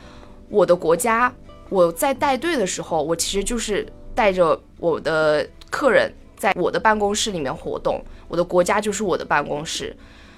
[0.49, 1.33] 我的国家，
[1.69, 6.13] 我在带队的时候，我其实就是带着我的客人。
[6.41, 9.95] 在我的办公室里面活动，我的国家就是我的办公室，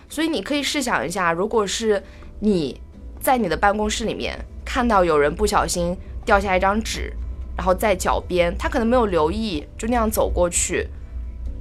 [0.09, 2.03] 所以你可以试想一下，如果是
[2.41, 2.77] 你
[3.21, 7.13] 在你的办公室里面看到有人不小心掉下一张纸，
[7.55, 10.89] 然后在脚边，他可能没有留意，就那样走过去，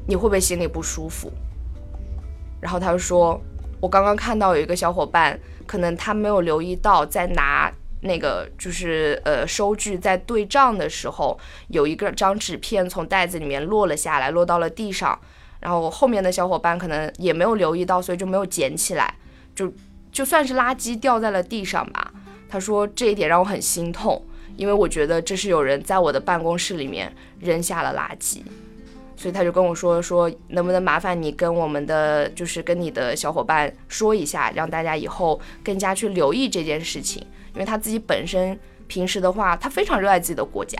[0.08, 1.32] 你会不会心里不舒服？
[2.60, 3.40] 然后他就说，
[3.80, 7.72] 我刚刚看到有一个小伙伴，可能他没有留意到在拿。
[8.02, 11.38] 那个就是呃，收据在对账的时候，
[11.68, 15.18] 有一个张纸片从袋子里面落了下来，落到了地上，
[15.60, 19.14] 然后后面的小伙伴可能也没有留意到，所以就没有捡起来，
[19.54, 19.72] 就
[20.10, 22.12] 就算是垃圾掉在了地上吧。
[22.48, 24.22] 他说这一点让我很心痛，
[24.56, 28.42] 因为我觉得这是有人在我的办公室里面扔下了垃圾，
[29.16, 37.24] 所以他就跟我说说，能不能麻烦你跟我们的就是跟你的小伙伴说一下，让大家以后更加去留意这件事情。
[37.54, 40.78] 因为他自己本身平时的话，他非常热爱自己的国家，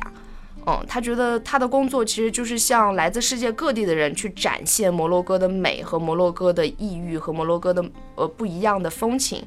[0.66, 9.44] 嗯，他觉得他的工作其实就是向来自世界各地的人去展现摩洛哥的美和摩洛哥的异域和摩洛哥的呃不一样的风情，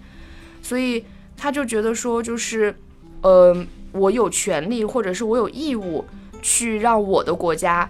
[0.61, 1.03] 所以
[1.35, 2.75] 他就觉得说，就是，
[3.21, 3.55] 呃，
[3.91, 6.05] 我有权利或者是我有义务
[6.41, 7.89] 去让我的国家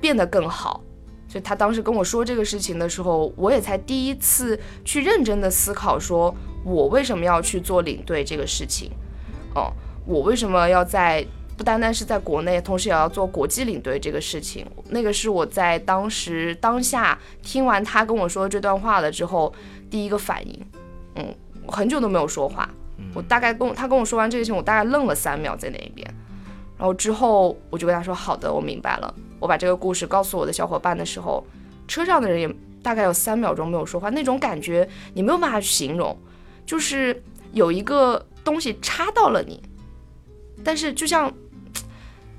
[0.00, 0.82] 变得更好。
[1.28, 6.34] 所以他当时跟我说这个事情的时候，我也才第一次去认真的思考说。
[6.64, 8.90] 我为什么要去做领队这个事情？
[9.54, 9.72] 哦，
[10.06, 11.24] 我为什么要在
[11.56, 14.66] 不单单是在国内，同时也要做国际领队这个事情？
[14.88, 19.52] 那个是我在当时当下听完他跟我说这段话了之后
[19.90, 20.66] 第一个反应。
[21.16, 21.34] 嗯，
[21.66, 22.68] 我很久都没有说话，
[23.14, 26.06] 我大概跟他跟我说完这个事情，我大概愣了三秒在那一边，
[26.78, 31.44] 然后之后我就跟他说：“好的，我明白了。”我把这个故事告诉我的小伙伴的时候，
[31.86, 36.16] 车上的人也大概有三秒钟没有说话，那种感觉你没有办法去形容。
[36.66, 37.22] 就是
[37.52, 39.62] 有一个东西插到了你，
[40.64, 41.32] 但是就像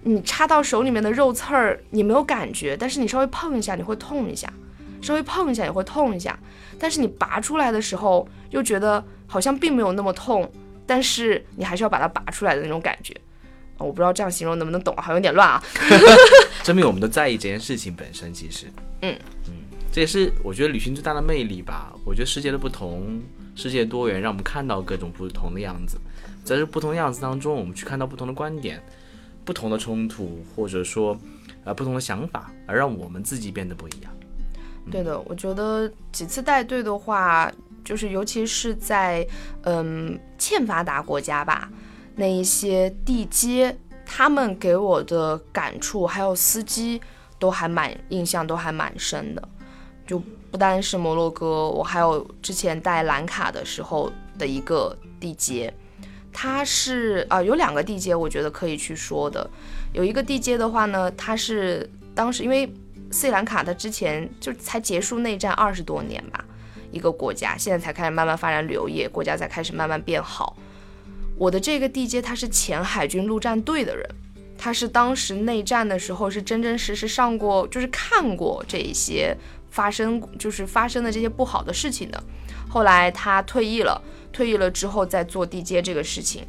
[0.03, 4.49] 你插到手里面的肉刺儿，你没有感觉，但是你稍微碰一下，你会痛一下；
[5.01, 6.37] 稍微碰一下也会痛一下。
[6.79, 10.51] 但是你拔出来的时候，又觉得好像并没有那么痛，
[10.85, 13.15] 但是你还是要把它拔出来的那种感觉。
[13.77, 15.63] 我不知道这样形容能不能懂，好像有点乱啊。
[16.63, 18.67] 证明我们都在意这件事情本身，其实，
[19.01, 19.53] 嗯嗯，
[19.91, 21.93] 这也是我觉得旅行最大的魅力吧。
[22.05, 23.21] 我觉得世界的不同。
[23.55, 25.97] 世界多元，让我们看到各种不同的样子，
[26.43, 28.81] 在这不同样子当中，我们去看到不同的观点、
[29.45, 31.17] 不同的冲突，或者说，
[31.63, 34.11] 呃，不同的想法，而让我们自己变得不一样。
[34.91, 37.49] 对的，我觉得几次带队的话，
[37.85, 39.25] 就是尤其是在
[39.61, 41.69] 嗯欠发达国家吧，
[42.15, 47.01] 那一些地接，他们给我的感触，还有司机，
[47.39, 49.49] 都还蛮印象都还蛮深的，
[50.07, 50.21] 就。
[50.51, 55.73] 不单是摩洛哥，我还有之前带蓝卡的时候的一个地接，
[56.31, 59.49] 他是啊、有两个地接我觉得可以去说的，
[59.93, 62.71] 有一个地接的话呢，他是当时因为
[63.09, 66.45] 斯里兰卡它之前就才结束内战二十多年吧，
[66.91, 70.55] 一个国家现在才开始慢慢发展旅游业，国家才开始慢慢变好。
[71.35, 74.07] 我的这个地接他是前海军陆战队的人，
[74.55, 79.35] 他是当时内战的时候是真真实实上过，就是看过这一些
[79.73, 82.23] 发生，就是发生的这些不好的事情的。
[82.69, 83.99] 后来他退役了，
[84.31, 86.45] 退役了之后再做地接这个事情。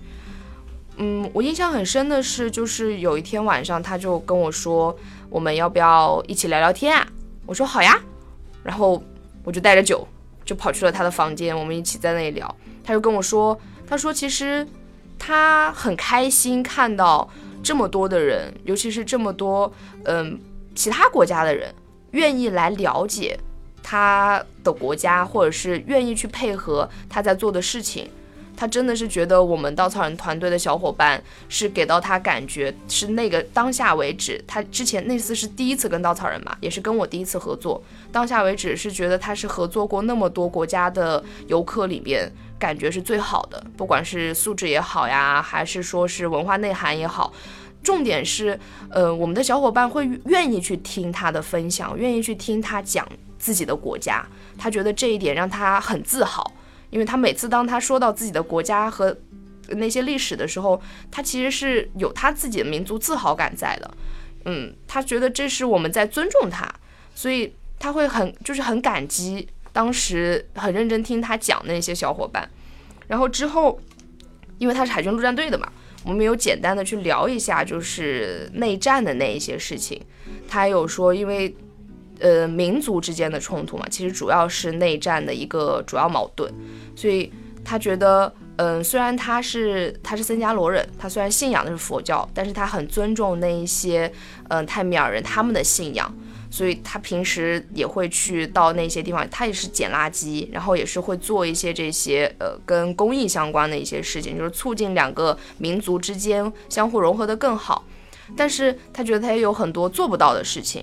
[0.98, 4.94] 嗯，我印象很深的是，就是有一天晚上，他就跟我说，
[5.30, 7.08] 我们要不要一起聊聊天啊？
[7.46, 7.98] 我说好呀，
[8.62, 9.02] 然后
[9.42, 10.06] 我就带着酒
[10.44, 12.54] 就跑去了他的房间，我们一起在那里聊。
[12.84, 14.66] 他就跟我说，他说其实
[15.18, 17.26] 他很开心看到
[17.62, 19.72] 这么多的人，尤其是这么多
[20.04, 20.38] 嗯
[20.74, 21.74] 其他国家的人
[22.14, 23.38] 愿意来了解
[23.82, 28.08] 他的国家，或者是愿意去配合他在做的事情。
[28.56, 37.82] 他真的是觉得我们稻草人团队的小伙伴是给到他感觉是那个当下为止，他之前那次是第一次跟稻草人嘛，也是跟我第一次合作。
[38.12, 47.32] 当下为止是觉得他是合作过那么多国家的游客里面感觉是最好的，不管是素质也好呀，还是说是文化内涵也好。
[47.84, 48.58] 重点是，
[48.90, 53.06] 呃，我们的小伙伴会愿意去听他的分享，愿意去听他讲
[53.38, 54.26] 自己的国家，
[54.58, 56.52] 他觉得这一点让他很自豪。
[56.90, 59.16] 因为他每次当他说到自己的国家和
[59.68, 60.80] 那些历史的时候，
[61.10, 63.90] 他其实是有他自己的民族自豪感在的。
[64.44, 66.72] 嗯，他觉得这是我们在尊重他，
[67.14, 72.48] 所以他会很就是很感激当时很认真听他讲那些小伙伴。
[73.08, 73.80] 然后之后，
[74.58, 75.66] 因为他是海军陆战队的嘛，
[76.04, 80.00] 我们有简单的去聊一下就是内战的那一些事情。
[80.46, 81.54] 他有说，因为
[82.20, 86.52] 呃民族之间的冲突嘛，其实主要是内战的一个主要矛盾。
[86.94, 87.32] 所以
[87.64, 94.12] 他觉得，嗯，虽然他是他是僧伽罗人，他虽然信仰的是佛教，但是他很尊重那一些，
[94.48, 96.14] 嗯，泰米尔人他们的信仰，
[96.54, 107.82] 所以他平时也会去到那些地方，他也是捡垃圾，然后也是会做一些这些，呃，跟公益相关的一些事情，就是促进两个民族之间相互融合的更好。
[108.36, 110.80] 但是他觉得他也有很多做不到的事情，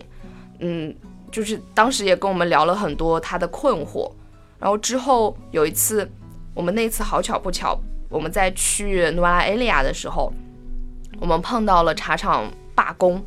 [0.59, 0.93] 嗯，
[1.31, 4.11] 就是当时也跟我们聊了很多他的困惑。
[4.59, 6.05] 然后之后有一次，
[6.53, 10.33] 我们那次好巧不巧，我们在去努拉埃利亚的时候，
[11.21, 13.23] 我们碰到了茶厂罢工，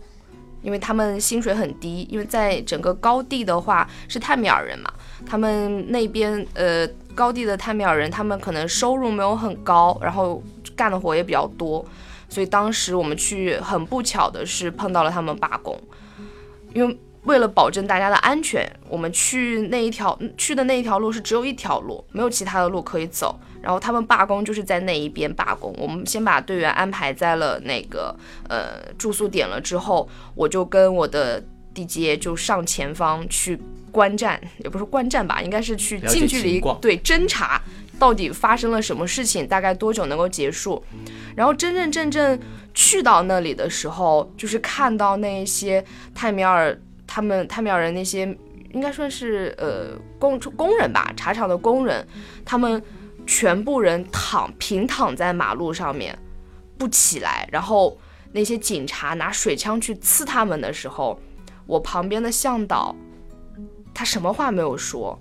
[0.65, 4.93] 因为他们薪水很低，因为在整个高地的话是泰米尔人嘛，
[5.25, 6.85] 他们那边呃
[7.15, 10.43] 高地的泰米尔人，他们可能收入没有很高，然后
[10.75, 11.85] 干的活也比较多，
[12.29, 15.79] 所以当时我们去很不巧的是碰到了他们罢工，
[16.73, 16.99] 因为。
[17.25, 23.39] 为了保证大家的安全，我们去那一条去的那一条路是只有一条路，没有其他的路可以走。
[23.63, 25.75] 然后他们罢工就是在那一边罢工。
[25.79, 28.15] 我们先把队员安排在了那个
[28.47, 33.59] 呃住宿点了之后，我就跟我的地接就上前方去
[33.91, 37.59] 观战，也不是观战吧，应该是去近距离对侦查
[37.99, 40.85] 到底发生了什么事情，大概多久能够结束。
[41.35, 42.39] 然后真真正正
[42.75, 45.83] 去到那里的时候，就是看到那些
[46.15, 46.79] 泰米尔。
[47.15, 48.23] 他们泰米尔人那些
[48.73, 52.05] 应该算是呃工工人吧，茶厂的工人，
[52.45, 52.83] 他们
[53.25, 56.19] 全部人躺平躺在马路上面
[56.77, 57.97] 不起来，然后
[58.33, 61.17] 那些警察拿水枪去刺他们的时候，
[61.67, 62.93] 我旁边的向导
[63.95, 65.17] 他什么话没有说，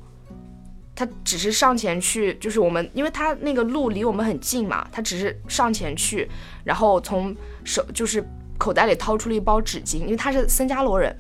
[0.96, 6.28] 他只是上前去，就是我们因为他那个路离我们很近嘛，他只是上前去，
[6.64, 8.28] 然后从手就是
[8.58, 11.16] 口袋里掏出了一包纸巾，因为他是森加罗人。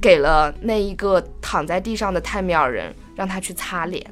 [0.00, 4.04] 给了那一个躺在地上的泰米尔人，让他去擦脸。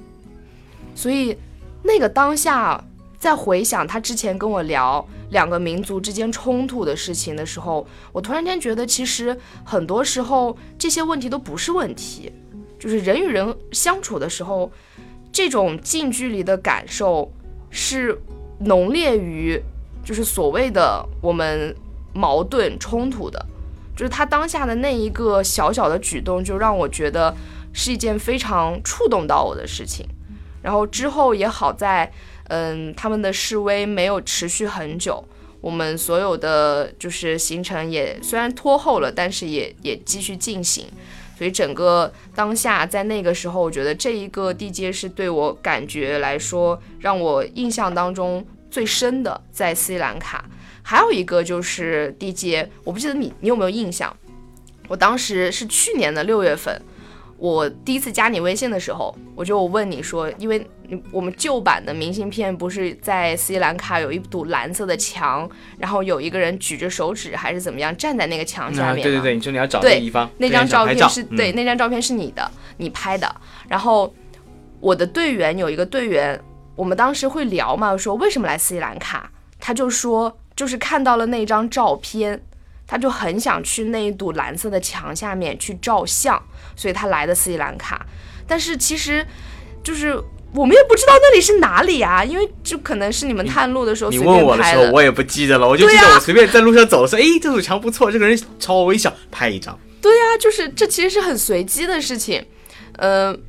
[0.95, 1.37] 所以，
[1.83, 2.83] 那个当下
[3.18, 12.33] 在回想他之前跟我聊两个民族之间冲突的事情的时候，我突然间觉得，其实很多时候这些问题都不是问题，
[12.78, 14.70] 就是人与人相处的时候，
[15.30, 17.30] 这种近距离的感受
[17.70, 18.18] 是
[18.61, 19.61] 浓烈于
[20.05, 21.74] 就是所谓的我们
[22.12, 23.47] 矛盾冲突的。
[23.95, 27.34] 就是他当下的那一个小小的举动，就让我觉得
[27.72, 30.07] 是一件非常触动到我的事情。
[30.62, 32.11] 然后之后也好在，
[32.49, 35.22] 嗯，他们的示威没有持续很久，
[35.61, 40.86] 我们所有的就是行程也虽然拖后了，但是也也继续进行。
[41.36, 50.45] 所以整个当下在那个时候，我觉得这一个地接是对我感觉来说，让我印象当中最深的，在斯里兰卡。
[50.83, 54.14] 还有一个就是 DJ，，我不记得你你有没有印象？
[54.89, 56.83] 我当时是去年的六月份，
[57.39, 60.66] 我第一次加你微信的时候，我就问你说，因为
[61.11, 69.03] 我们旧版的明信片不是在斯里兰卡有一堵蓝色的墙，然后有一个人举着手指还是怎么样站在那个墙下面？
[69.03, 73.35] 对对对，你说你要找那个地方，那张照片是对，那张照片是你的，你拍的。
[73.68, 74.12] 然后
[74.80, 76.39] 我的队员有一个队员，
[76.76, 82.42] 我们当时会聊嘛，说为什么来斯里兰卡，他就说就是看到了那张照片。
[82.84, 86.38] 他就很想去那一堵蓝色的墙下面去照相，
[86.76, 88.05] 所以他来的斯里兰卡。
[88.46, 89.26] 但是其实，
[89.82, 90.14] 就是
[90.53, 99.78] 我们也不知道那里是哪里啊，因为就可能是你们探路的时候你问我的时候，我也不记得了，我就记得我随便在路上走，说哎，这堵墙不错，这个人朝我微笑，拍一张。
[100.03, 102.44] 对呀，就是这其实是很随机的事情，
[102.98, 103.42] 嗯。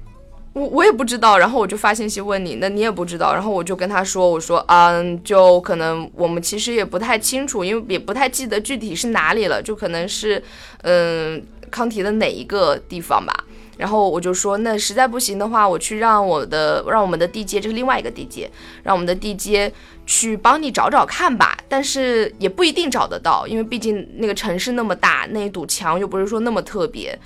[0.53, 10.43] 我我也不知道，然后我就发信息问你，那你也不知道，然后我就跟他说，我说，嗯，就可能我们其实也不太清楚，因为也不太记得具体是哪里了，就可能是，
[10.83, 13.33] 嗯，康提的哪一个地方吧。
[13.75, 18.47] 然后我就说，那实在不行的话，我去让我的让我们的地接，这是另外一个地接，
[18.83, 19.73] 让我们的地接
[20.05, 21.57] 去帮你找找看吧。
[21.67, 27.17] 但是也不一定找得到，因为毕竟那个城市那么大，那一堵墙又不是说那么特别。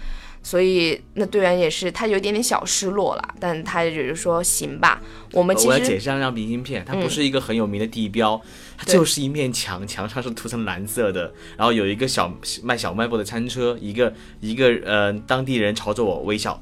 [0.48, 5.02] 所以那队员也是，他有一点点小失落了，但他也就是说行吧。
[5.34, 8.42] 我们其实我要解释那张明信片，它不是一个很有名的地标，
[8.78, 12.34] 它就是一面墙，墙上是涂成蓝色的，然后有一个小
[12.64, 16.58] 卖小卖部的餐车，一个一个呃当地人朝着我微笑，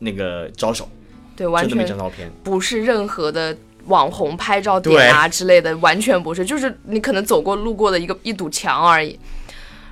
[0.00, 0.88] 那个招手，
[1.36, 3.56] 对，完全一张照片，不是任何的
[3.86, 9.16] 网红拍照点啊之类的，完全不是，就是你可能走过路过的一个一堵墙而已。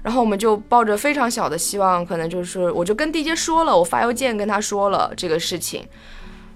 [0.03, 5.87] 然后我们就抱着非常小的希望，可能就是我就跟地接说了，我发邮件跟他说了这个事情。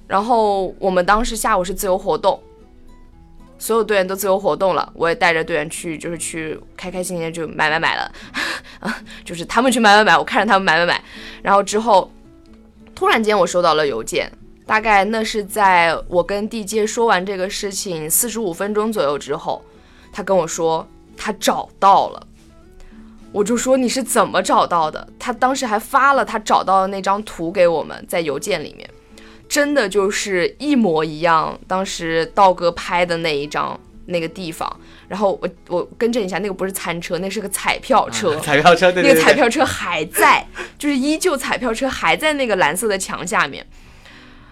[0.07, 2.43] 然后我们当时下午是自由活动，
[3.59, 8.13] 所有队员都自由活动了，我也带着队员去，就是去开开心心就买买买了，
[9.25, 11.03] 就是他们去买买买，我看着他们买买买。
[11.43, 12.11] 然后之后，
[12.95, 14.31] 突然间我收到了邮件，
[14.67, 19.65] 大概那是在我跟地接说完这个事情四十五分钟左右之后，
[20.13, 20.87] 他跟我说
[21.17, 22.27] 他找到了。
[23.35, 25.05] 我就说你是怎么找到的？
[25.19, 28.89] 他当时还发了他找到的那张图给我们，在邮件里面，
[29.49, 31.59] 真的就是一模一样。
[31.67, 38.39] 当时道哥拍的那一张那个地方，然后我我更正一下，那个不是餐车，那是个彩票车。
[38.39, 40.47] 彩票车， 对那个彩票车还在，
[40.79, 43.67] 就是依旧彩票车还在那个蓝色的墙下面。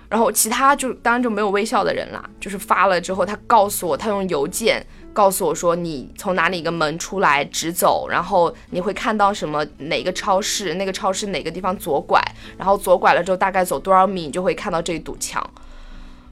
[0.09, 4.85] 然后其他就当然就没有微笑的人啦，就是发了之后，他告诉我他用邮件。
[5.13, 9.63] 告诉我说，你从哪里一个门出来，直走，然后你会看到什么？
[9.79, 10.75] 哪个超市？
[10.75, 12.19] 那个超市哪个地方左拐？
[12.57, 15.47] 然后左拐了之后，大概走多少米，你就会看到这一堵墙。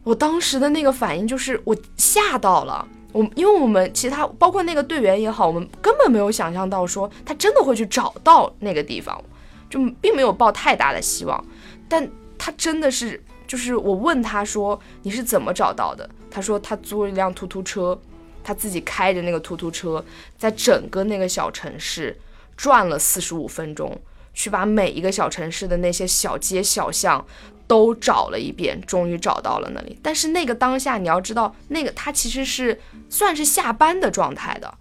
[0.03, 9.23] 我当时的那个反应就是我吓到了，我因为我们其他包括那个队员也好，我们根本没有想象到说他真的会去找到那个地方，
[9.69, 11.45] 就并没有抱太大的希望。
[11.87, 16.09] 但他真的是，就是我问他说你是怎么找到的？
[16.31, 18.01] 他说他租了一辆突突车。
[18.43, 20.05] 他自己开着那个突突车，
[20.39, 22.19] 在整个那个小城市
[22.57, 24.01] 转了四十五分钟，
[24.35, 27.25] 去把每一个小城市的那些小街小巷
[27.67, 29.99] 都找了一遍，终于找到了那里。
[30.03, 34.73] 但是那个当下，你要知道，那个他其实是算是下班的状态的，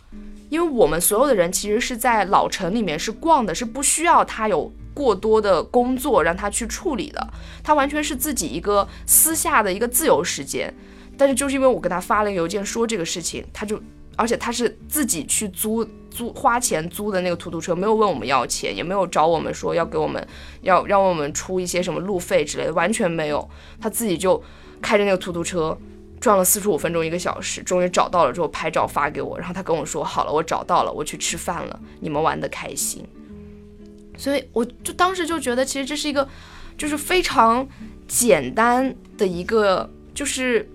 [0.49, 7.27] 因为我们所有的人其实是在老城里面是逛的，是不需要他有过多的工作让他去处理的，
[7.63, 10.73] 他完全是自己一个私下的一个自由时间。
[11.19, 13.77] 但是就是因为我跟他发了邮件说这个事情，他就，
[14.15, 20.25] 而且他是自己去租租花钱租的那个突突车，没有问我们要钱，也没有找我们说要给我们
[20.61, 23.45] 要让我们出一些什么路费之类的，完全没有。
[23.81, 24.41] 他自己就
[24.81, 25.77] 开着那个突突车
[26.21, 33.05] 转了四十五分钟一个小时，终于找到了之后拍照发给我，然后他跟我说好了，我找到了，我去吃饭了，你们玩的开心。
[34.15, 36.25] 所以我就当时就觉得，其实这是一个
[36.77, 37.67] 就是非常
[38.07, 40.65] 简单的一个就是。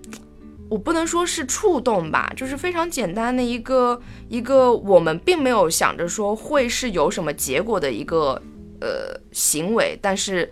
[0.67, 8.41] 我不能说是触动吧，就是非常简单的一个一个，我们并没有想着说会是有什么结果的一个
[8.81, 10.51] 呃行为，但是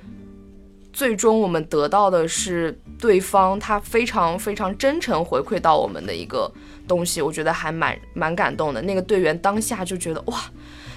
[0.92, 6.52] 最终我们得到的是对方他非常非常真诚回馈到我们的一个
[6.88, 8.82] 东西，我觉得还蛮蛮感动的。
[8.84, 10.40] 那个队员当下就觉得哇，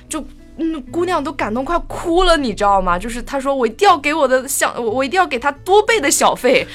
[0.09, 0.25] 就。
[0.59, 2.99] 嗯，姑娘都感动快哭了，你知道吗？
[2.99, 6.67] 就是她说我一定要给我的小我我一定要给他多倍的小费。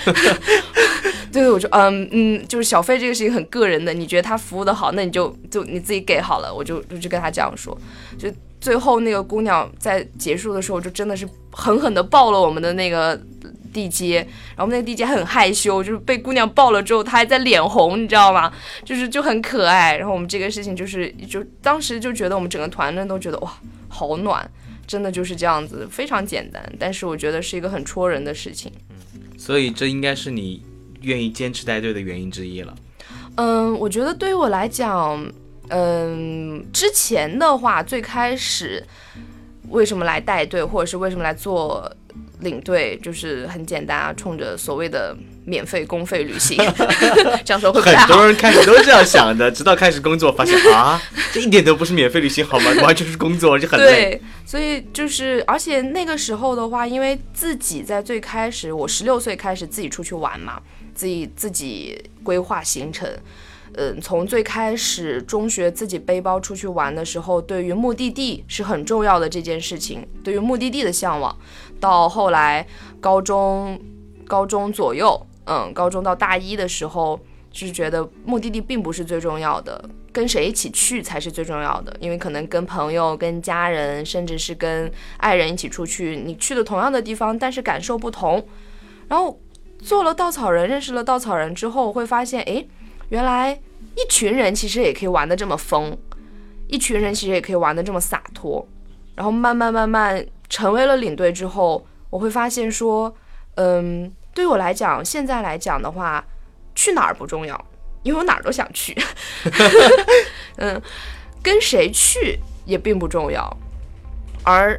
[1.33, 6.53] 对，我说嗯嗯，就是小费这个事情很个人的，你觉得他服务的好，那你就就你自己给好了。
[6.53, 7.75] 我就就跟他这样说，
[8.19, 13.19] 就最后那个姑娘在结束的时候就真的是狠狠的抱了我们的那个
[13.73, 14.17] 地接，
[14.55, 18.51] 然后我们那个地接很害羞，就是被姑娘抱了之后，他还在脸红，你知道吗？
[18.83, 19.97] 就是就很可爱。
[19.97, 23.51] 然后我们这个事情就是就当时就觉得我们整个团队都觉得哇。
[23.93, 24.49] 好暖，
[24.87, 28.71] 真的就是这样子，非常简单，但是我觉得是一个很戳人的事情。
[29.37, 30.63] 所以这应该是你
[31.01, 32.73] 愿意坚持带队的原因之一了。
[33.35, 35.21] 嗯，我觉得对于我来讲，
[35.67, 38.81] 嗯，之前的话，最开始
[39.67, 41.93] 为什么来带队，或者是为什么来做
[42.41, 45.15] 领队，就是很简单啊，冲着所谓的
[45.45, 46.57] 免费公费旅行，
[47.45, 48.07] 这样说会不太好。
[48.07, 52.71] 很多人开始都是这样想的，直到开始工作，发现啊，这一点都不是免费旅行，好吗？
[52.83, 53.85] 完全是工作，而且很累。
[53.85, 60.61] 对，所以就是，而且那个时候的话，因为自己在最开始，我十六岁开始自己出去玩嘛，
[60.93, 63.07] 自己自己规划行程。
[63.75, 71.33] 嗯，从最开始中学自己背包出去玩的时候，对于目的地是很重要的这件事情，对于目的地的向往，
[71.81, 72.65] 到后来
[73.01, 73.77] 高中
[74.25, 77.19] 高中左右，嗯，高中到大一的时候，
[77.51, 81.93] 就是觉得目的地并不是最重要的，跟谁一起去才是最重要的。
[81.99, 88.45] 因为可能跟朋友、跟家人，甚至是跟爱人一起出去，你去的同样的地方，但是感受不同。
[89.09, 89.37] 然后
[89.79, 92.65] 做了稻草人，认识了稻草人之后，会发现，诶，
[93.09, 93.51] 原来
[93.95, 95.97] 一群人其实也可以玩的这么疯，
[96.67, 98.65] 一群人其实也可以玩的这么洒脱。
[99.15, 103.15] 然后慢慢慢慢成为了领队之后，我会发现说，
[103.55, 106.21] 嗯，对于我来讲，现在来讲的话，
[106.75, 107.65] 去哪儿不重要，
[108.03, 108.93] 因为我哪儿都想去。
[110.59, 110.81] 嗯，
[111.41, 113.57] 跟谁去也并不重要。
[114.43, 114.77] 而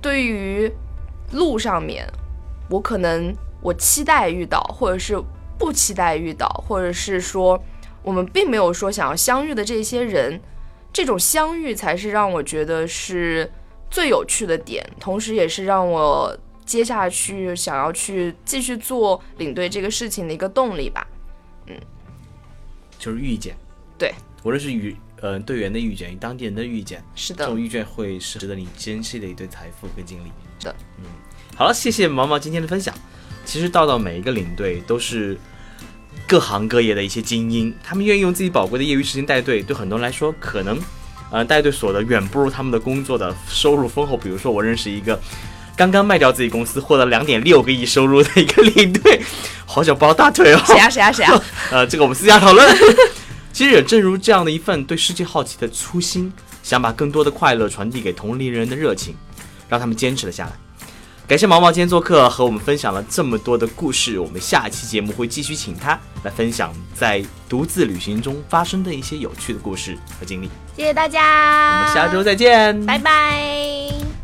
[0.00, 0.72] 对于
[1.32, 2.10] 路上面，
[2.70, 5.22] 我可能我期待遇到，或者是
[5.58, 7.62] 不期待遇到，或者是说
[8.02, 10.40] 我们并没有说想要相遇的这些人，
[10.94, 13.52] 这种相遇才是让我觉得是
[13.94, 16.36] 最有趣的点，同时也是让我
[16.66, 21.06] 接下去想要去继续做领队这个事情的一个动力吧。
[21.68, 21.76] 嗯
[22.98, 23.54] 就是遇见，
[23.96, 30.32] 对，无论是与呃队员的遇见，与当地人的遇见，是的这种，遇见会是值得你珍惜的一堆财富跟经历。
[30.58, 31.04] 是的，嗯，
[31.54, 32.92] 好了，谢谢毛毛今天的分享。
[33.44, 35.38] 其实到到每一个领队都是
[36.26, 40.80] 各行各业的一些精英，他们愿意用自己宝贵的业余时间带队，对很多人来说，可能
[41.34, 44.16] 呃带队所得远不如他们的工作的收入丰厚。
[44.16, 45.20] 比如说，我认识一个
[45.76, 49.20] 刚刚卖掉自己公司，获得两点六个亿收入的一个领队，
[49.66, 50.62] 好想抱大腿哦。
[50.64, 51.42] 谁呀谁呀谁呀？
[51.72, 52.76] 呃，这个我们私下讨论。
[53.52, 56.32] 其实也正如这样的一份对世界好奇的初心，
[56.62, 59.16] 想把更多的快乐传递给同龄人的热情，
[59.68, 60.52] 让他们坚持了下来。
[61.26, 64.20] 感谢毛毛今天做客，和我们分享了这么多的故事。
[64.20, 70.50] 我们下期节目会继续请他来分享在独自旅行中发生的一些有趣的故事和经历。
[70.76, 74.23] 谢谢大家，我们下周再见，拜拜。